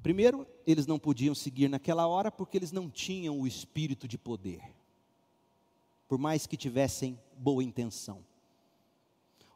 [0.03, 4.61] primeiro, eles não podiam seguir naquela hora porque eles não tinham o espírito de poder,
[6.07, 8.29] por mais que tivessem boa intenção.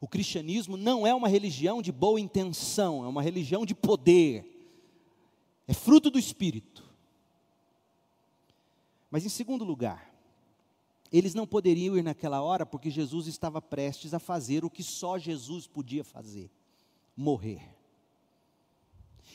[0.05, 4.45] O cristianismo não é uma religião de boa intenção, é uma religião de poder.
[5.67, 6.85] É fruto do espírito.
[9.11, 10.15] Mas em segundo lugar,
[11.11, 15.17] eles não poderiam ir naquela hora porque Jesus estava prestes a fazer o que só
[15.17, 16.51] Jesus podia fazer:
[17.17, 17.75] morrer.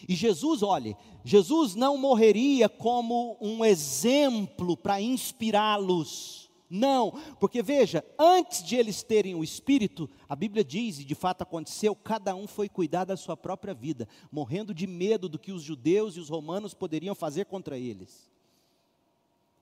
[0.08, 0.96] E Jesus, olhe,
[1.26, 9.34] Jesus não morreria como um exemplo para inspirá-los não, porque veja, antes de eles terem
[9.34, 13.36] o Espírito, a Bíblia diz, e de fato aconteceu, cada um foi cuidar da sua
[13.36, 17.76] própria vida, morrendo de medo do que os judeus e os romanos poderiam fazer contra
[17.76, 18.30] eles.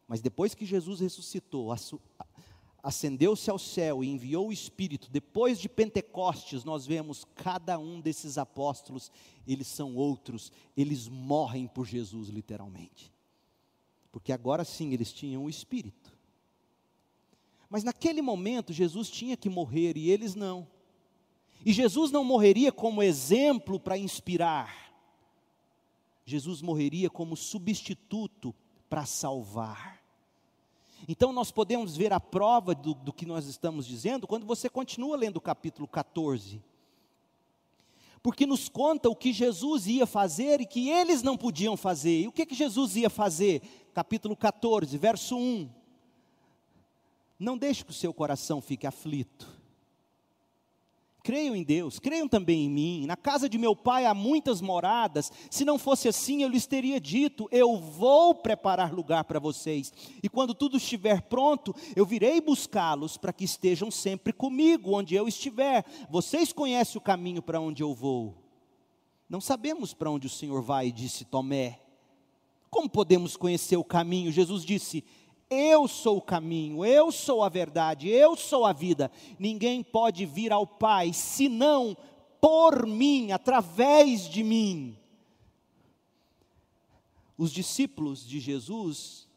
[0.05, 1.73] Mas depois que Jesus ressuscitou,
[2.83, 8.37] ascendeu-se ao céu e enviou o Espírito, depois de Pentecostes, nós vemos cada um desses
[8.37, 9.09] apóstolos,
[9.47, 13.13] eles são outros, eles morrem por Jesus, literalmente.
[14.11, 16.16] Porque agora sim eles tinham o Espírito.
[17.69, 20.67] Mas naquele momento Jesus tinha que morrer e eles não.
[21.65, 24.93] E Jesus não morreria como exemplo para inspirar.
[26.25, 28.53] Jesus morreria como substituto
[28.89, 30.01] para salvar.
[31.07, 35.17] Então nós podemos ver a prova do, do, que nós estamos dizendo quando você continua
[35.17, 36.61] lendo o capítulo 14.
[38.23, 42.21] Porque nos conta o que Jesus ia fazer e que eles não podiam fazer.
[42.21, 43.61] E o que, que Jesus ia fazer?
[43.93, 45.69] Capítulo 14, verso 1.
[47.39, 49.57] Não deixe que o seu coração fique aflito.
[51.27, 53.05] Creiam em Deus, creiam também em mim.
[53.05, 55.29] Na casa de meu pai há muitas moradas.
[55.51, 59.91] Se não fosse assim, eu lhes teria dito: Eu vou preparar lugar para vocês.
[60.23, 65.27] E quando tudo estiver pronto, eu virei buscá-los para que estejam sempre comigo, onde eu
[65.27, 65.83] estiver.
[66.09, 68.33] Vocês conhecem o caminho para onde eu vou.
[69.29, 71.81] Não sabemos para onde o Senhor vai, disse Tomé.
[72.69, 74.31] Como podemos conhecer o caminho?
[74.31, 75.03] Jesus disse:
[75.49, 79.11] eu sou o caminho, eu sou a verdade, eu sou a vida.
[79.39, 81.95] Ninguém pode vir ao Pai senão
[82.41, 84.97] por mim, através de mim.
[87.37, 89.27] Os discípulos de Jesus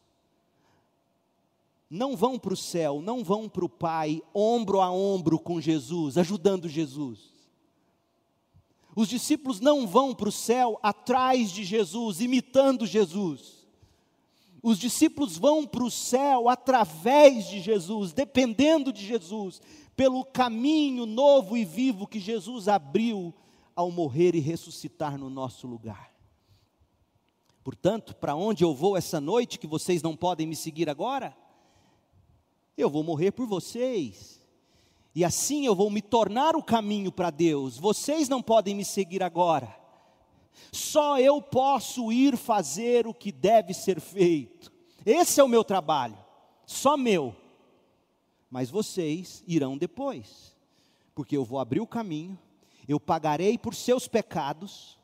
[1.89, 6.17] não vão para o céu, não vão para o Pai, ombro a ombro com Jesus,
[6.17, 7.31] ajudando Jesus.
[8.95, 13.60] Os discípulos não vão para o céu atrás de Jesus, imitando Jesus.
[14.61, 19.61] Os discípulos vão para o céu através de Jesus, dependendo de Jesus,
[19.95, 23.33] pelo caminho novo e vivo que Jesus abriu
[23.75, 26.11] ao morrer e ressuscitar no nosso lugar.
[27.63, 31.35] Portanto, para onde eu vou essa noite, que vocês não podem me seguir agora?
[32.81, 34.41] eu vou morrer por vocês.
[35.13, 37.77] E assim eu vou me tornar o caminho para Deus.
[37.77, 39.80] Vocês não podem me seguir agora.
[40.71, 44.71] Só eu posso ir fazer o que deve ser feito.
[45.05, 46.17] Esse é o meu trabalho,
[46.65, 47.35] só meu.
[48.49, 50.55] Mas vocês irão depois,
[51.15, 52.37] porque eu vou abrir o caminho,
[52.87, 54.97] eu pagarei por seus pecados,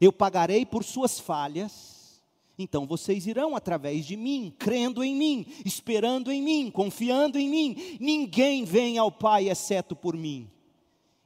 [0.00, 2.22] eu pagarei por suas falhas,
[2.58, 7.98] então vocês irão através de mim, crendo em mim, esperando em mim, confiando em mim.
[7.98, 10.50] Ninguém vem ao Pai exceto por mim.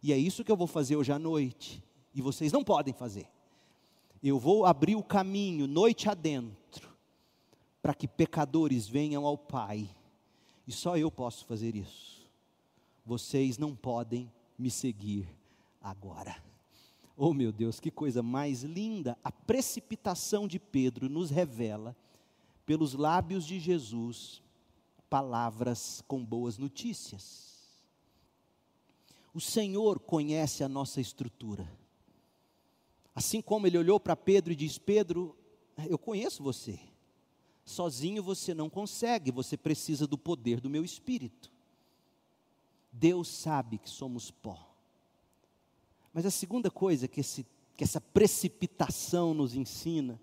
[0.02, 1.82] E é isso que eu vou fazer hoje à noite.
[2.14, 3.26] E vocês não podem fazer.
[4.22, 6.88] Eu vou abrir o caminho noite adentro,
[7.80, 9.88] para que pecadores venham ao Pai.
[10.66, 12.28] E só eu posso fazer isso.
[13.06, 15.28] Vocês não podem me seguir
[15.80, 16.42] agora.
[17.16, 19.16] Oh meu Deus, que coisa mais linda!
[19.24, 21.96] A precipitação de Pedro nos revela,
[22.66, 24.42] pelos lábios de Jesus,
[25.08, 27.48] palavras com boas notícias.
[29.32, 31.70] O Senhor conhece a nossa estrutura.
[33.18, 35.36] Assim como ele olhou para Pedro e diz: Pedro,
[35.88, 36.78] eu conheço você.
[37.64, 41.50] Sozinho você não consegue, você precisa do poder do meu espírito.
[42.92, 44.72] Deus sabe que somos pó.
[46.14, 47.44] Mas a segunda coisa que, esse,
[47.76, 50.20] que essa precipitação nos ensina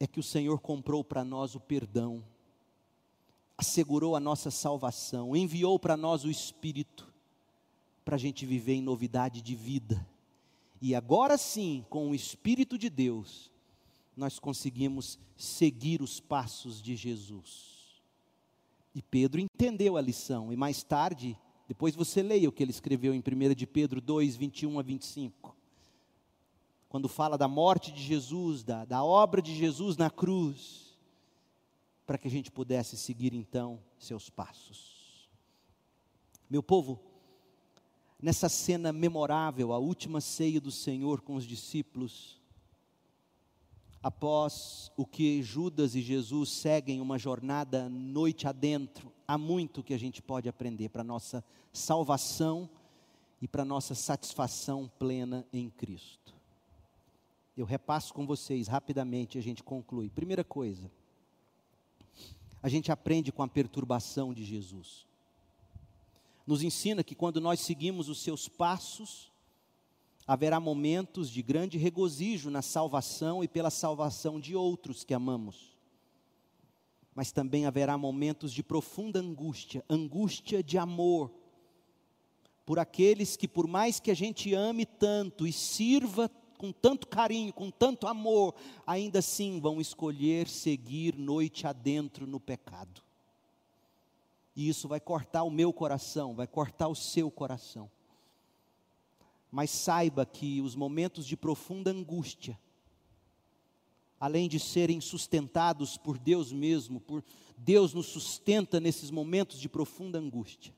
[0.00, 2.24] é que o Senhor comprou para nós o perdão,
[3.58, 7.12] assegurou a nossa salvação, enviou para nós o Espírito,
[8.02, 10.15] para a gente viver em novidade de vida.
[10.80, 13.50] E agora sim, com o Espírito de Deus,
[14.16, 18.02] nós conseguimos seguir os passos de Jesus.
[18.94, 21.38] E Pedro entendeu a lição, e mais tarde
[21.68, 25.56] depois você leia o que ele escreveu em 1 de Pedro 2, 21 a 25.
[26.88, 30.96] Quando fala da morte de Jesus, da, da obra de Jesus na cruz,
[32.06, 35.28] para que a gente pudesse seguir então seus passos.
[36.48, 37.00] Meu povo,
[38.20, 42.40] nessa cena memorável, a última ceia do Senhor com os discípulos,
[44.02, 49.98] após o que Judas e Jesus seguem uma jornada noite adentro, há muito que a
[49.98, 52.68] gente pode aprender para nossa salvação
[53.40, 56.34] e para nossa satisfação plena em Cristo.
[57.56, 60.10] Eu repasso com vocês rapidamente, a gente conclui.
[60.10, 60.90] Primeira coisa,
[62.62, 65.05] a gente aprende com a perturbação de Jesus.
[66.46, 69.32] Nos ensina que quando nós seguimos os seus passos,
[70.26, 75.76] haverá momentos de grande regozijo na salvação e pela salvação de outros que amamos.
[77.14, 81.32] Mas também haverá momentos de profunda angústia, angústia de amor,
[82.64, 86.28] por aqueles que, por mais que a gente ame tanto e sirva
[86.58, 88.54] com tanto carinho, com tanto amor,
[88.86, 93.05] ainda assim vão escolher seguir noite adentro no pecado.
[94.56, 97.90] E isso vai cortar o meu coração, vai cortar o seu coração
[99.56, 102.58] mas saiba que os momentos de profunda angústia,
[104.20, 107.24] além de serem sustentados por Deus mesmo, por
[107.56, 110.74] Deus nos sustenta nesses momentos de profunda angústia.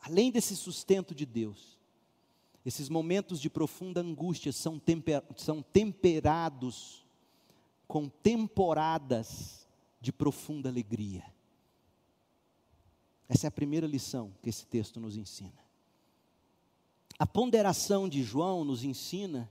[0.00, 1.78] Além desse sustento de Deus,
[2.64, 7.04] esses momentos de profunda angústia são, temper, são temperados
[7.86, 9.68] com temporadas
[10.00, 11.35] de profunda alegria.
[13.28, 15.66] Essa é a primeira lição que esse texto nos ensina.
[17.18, 19.50] A ponderação de João nos ensina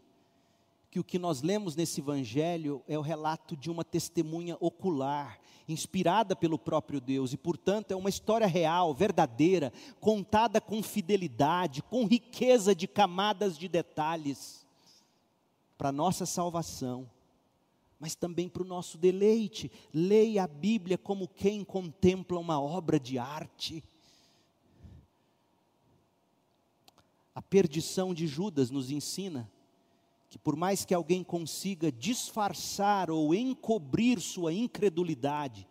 [0.91, 6.35] que o que nós lemos nesse evangelho é o relato de uma testemunha ocular, inspirada
[6.35, 12.73] pelo próprio Deus, e portanto é uma história real, verdadeira, contada com fidelidade, com riqueza
[12.73, 14.65] de camadas de detalhes,
[15.77, 17.09] para nossa salvação,
[18.05, 19.71] mas também para o nosso deleite.
[19.91, 23.83] Leia a Bíblia como quem contempla uma obra de arte.
[27.33, 29.51] A perdição de Judas nos ensina
[30.29, 35.67] que, por mais que alguém consiga disfarçar ou encobrir sua incredulidade,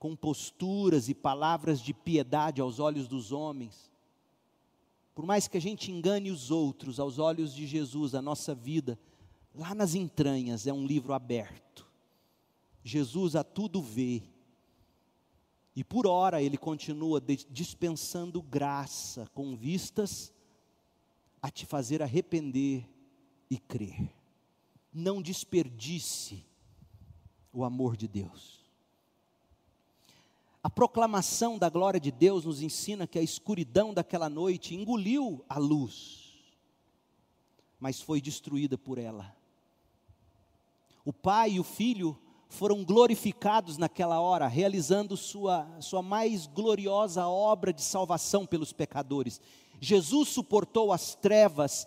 [0.00, 3.88] com posturas e palavras de piedade aos olhos dos homens,
[5.14, 8.98] por mais que a gente engane os outros, aos olhos de Jesus, a nossa vida,
[9.56, 11.86] lá nas entranhas é um livro aberto.
[12.84, 14.22] Jesus a tudo vê
[15.74, 17.20] E por hora ele continua
[17.50, 20.32] dispensando graça com vistas
[21.42, 22.88] a te fazer arrepender
[23.50, 24.12] e crer.
[24.92, 26.44] Não desperdice
[27.52, 28.64] o amor de Deus.
[30.62, 35.58] A proclamação da glória de Deus nos ensina que a escuridão daquela noite engoliu a
[35.58, 36.34] luz,
[37.78, 39.35] mas foi destruída por ela.
[41.06, 42.18] O pai e o filho
[42.48, 49.40] foram glorificados naquela hora, realizando sua, sua mais gloriosa obra de salvação pelos pecadores.
[49.80, 51.86] Jesus suportou as trevas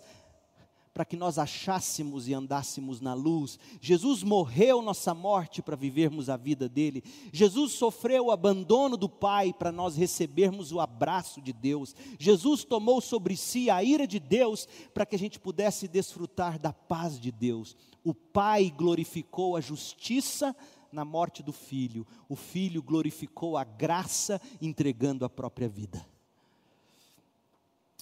[0.94, 3.58] para que nós achássemos e andássemos na luz.
[3.78, 7.04] Jesus morreu nossa morte para vivermos a vida dele.
[7.30, 11.94] Jesus sofreu o abandono do Pai para nós recebermos o abraço de Deus.
[12.18, 16.72] Jesus tomou sobre si a ira de Deus para que a gente pudesse desfrutar da
[16.72, 17.76] paz de Deus.
[18.04, 20.54] O Pai glorificou a justiça
[20.90, 22.06] na morte do filho.
[22.28, 26.04] O filho glorificou a graça entregando a própria vida.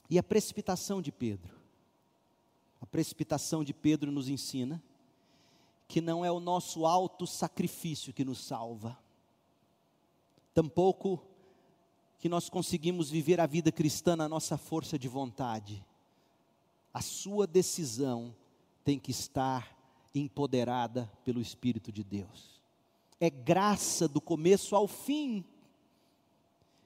[0.08, 1.58] E a precipitação de Pedro
[2.80, 4.82] a precipitação de Pedro nos ensina
[5.86, 8.98] que não é o nosso alto sacrifício que nos salva,
[10.54, 11.24] tampouco
[12.18, 15.84] que nós conseguimos viver a vida cristã na nossa força de vontade.
[16.92, 18.34] A sua decisão
[18.84, 19.76] tem que estar
[20.14, 22.60] empoderada pelo Espírito de Deus.
[23.20, 25.44] É graça do começo ao fim.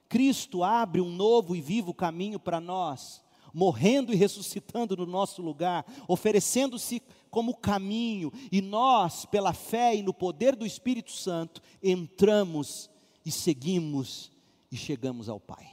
[0.09, 3.23] Cristo abre um novo e vivo caminho para nós
[3.53, 10.13] morrendo e ressuscitando no nosso lugar, oferecendo-se como caminho, e nós, pela fé e no
[10.13, 12.89] poder do Espírito Santo, entramos
[13.25, 14.31] e seguimos
[14.71, 15.71] e chegamos ao Pai.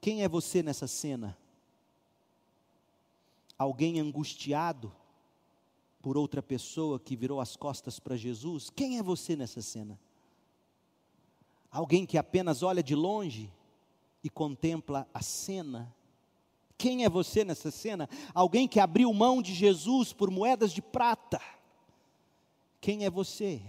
[0.00, 1.36] Quem é você nessa cena?
[3.56, 4.92] Alguém angustiado
[6.02, 8.70] por outra pessoa que virou as costas para Jesus?
[8.70, 9.98] Quem é você nessa cena?
[11.70, 13.52] Alguém que apenas olha de longe
[14.22, 15.94] e contempla a cena
[16.80, 18.08] quem é você nessa cena?
[18.32, 21.38] Alguém que abriu mão de Jesus por moedas de prata.
[22.80, 23.60] Quem é você?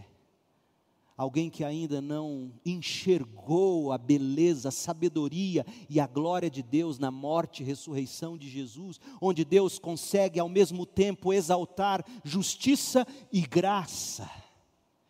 [1.21, 7.11] Alguém que ainda não enxergou a beleza, a sabedoria e a glória de Deus na
[7.11, 14.27] morte e ressurreição de Jesus, onde Deus consegue ao mesmo tempo exaltar justiça e graça.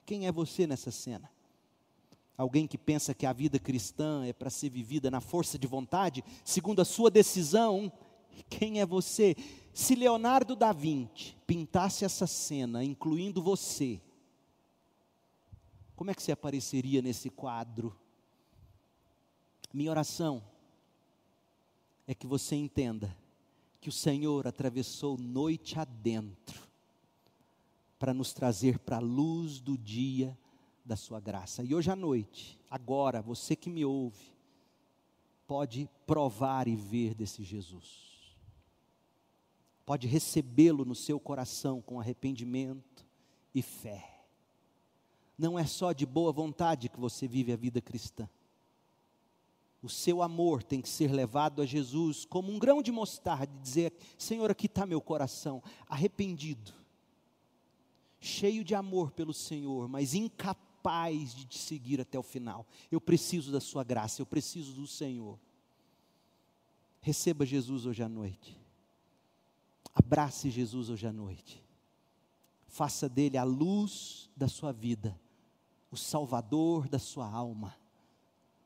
[0.05, 1.31] Quem é você nessa cena?
[2.37, 6.25] Alguém que pensa que a vida cristã é para ser vivida na força de vontade,
[6.43, 7.89] segundo a sua decisão,
[8.49, 9.33] quem é você?
[9.73, 14.01] Se Leonardo da Vinci pintasse essa cena, incluindo você,
[16.01, 17.95] como é que você apareceria nesse quadro?
[19.71, 20.43] Minha oração
[22.07, 23.15] é que você entenda
[23.79, 26.59] que o Senhor atravessou noite adentro
[27.99, 30.35] para nos trazer para a luz do dia
[30.83, 31.63] da sua graça.
[31.63, 34.35] E hoje à noite, agora, você que me ouve,
[35.45, 38.35] pode provar e ver desse Jesus.
[39.85, 43.05] Pode recebê-lo no seu coração com arrependimento
[43.53, 44.10] e fé.
[45.41, 48.29] Não é só de boa vontade que você vive a vida cristã.
[49.81, 53.61] O seu amor tem que ser levado a Jesus como um grão de mostarda e
[53.61, 56.71] dizer: Senhor, aqui está meu coração, arrependido,
[58.19, 62.65] cheio de amor pelo Senhor, mas incapaz capaz de te seguir até o final.
[62.91, 65.39] Eu preciso da sua graça, eu preciso do Senhor.
[66.99, 68.59] Receba Jesus hoje à noite.
[69.93, 71.63] Abrace Jesus hoje à noite.
[72.67, 75.19] Faça dele a luz da sua vida,
[75.91, 77.75] o salvador da sua alma,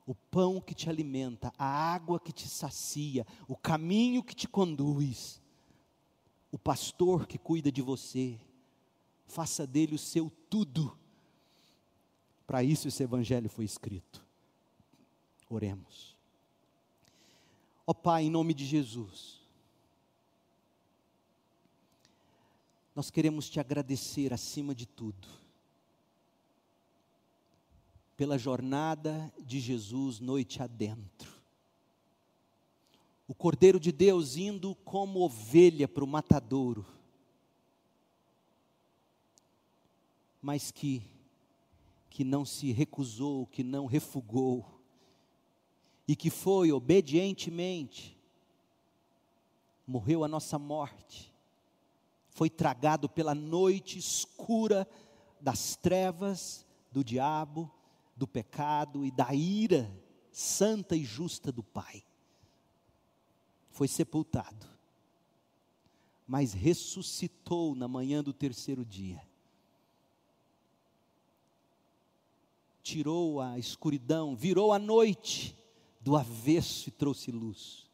[0.05, 5.41] o pão que te alimenta, a água que te sacia, o caminho que te conduz,
[6.51, 8.39] o pastor que cuida de você.
[9.25, 10.95] Faça dele o seu tudo
[12.45, 14.23] para isso esse evangelho foi escrito.
[15.49, 16.15] Oremos.
[17.87, 19.39] Ó oh, Pai, em nome de Jesus,
[22.95, 25.27] nós queremos te agradecer acima de tudo,
[28.15, 31.33] pela jornada de Jesus noite adentro.
[33.27, 36.85] O Cordeiro de Deus indo como ovelha para o matadouro,
[40.41, 41.03] mas que
[42.15, 44.79] que não se recusou, que não refugou,
[46.07, 48.17] e que foi obedientemente,
[49.85, 51.33] morreu a nossa morte,
[52.29, 54.87] foi tragado pela noite escura
[55.41, 57.69] das trevas, do diabo,
[58.15, 59.91] do pecado e da ira
[60.31, 62.03] santa e justa do Pai.
[63.69, 64.67] Foi sepultado,
[66.27, 69.21] mas ressuscitou na manhã do terceiro dia
[72.85, 75.57] tirou a escuridão, virou a noite
[75.99, 77.89] do avesso e trouxe luz.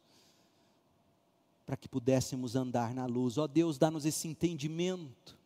[1.66, 3.38] Para que pudéssemos andar na luz.
[3.38, 5.38] Ó Deus, dá-nos esse entendimento.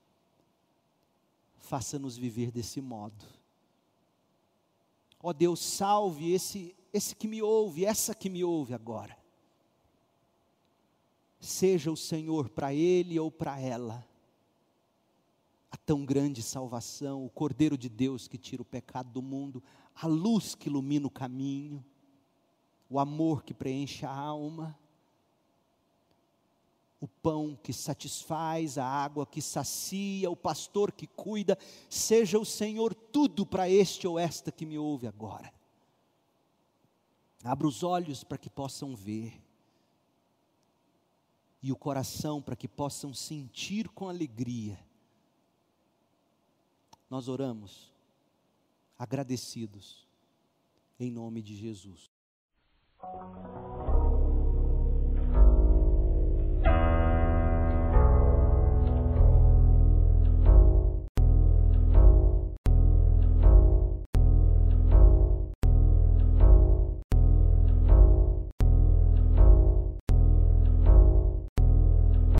[1.60, 3.24] Faça-nos viver desse modo.
[5.28, 9.18] Ó Deus, salve esse esse que me ouve, essa que me ouve agora.
[11.40, 14.08] Seja o Senhor para ele ou para ela
[15.72, 19.64] a tão grande salvação, o Cordeiro de Deus que tira o pecado do mundo,
[19.96, 21.84] a luz que ilumina o caminho,
[22.88, 24.78] o amor que preenche a alma,
[27.00, 31.58] o pão que satisfaz, a água que sacia, o pastor que cuida,
[31.90, 35.54] seja o Senhor tudo para este ou esta que me ouve agora.
[37.44, 39.42] Abra os olhos para que possam ver,
[41.62, 44.80] e o coração para que possam sentir com alegria
[47.10, 47.94] nós oramos
[48.98, 50.08] agradecidos
[51.00, 52.12] em nome de Jesus.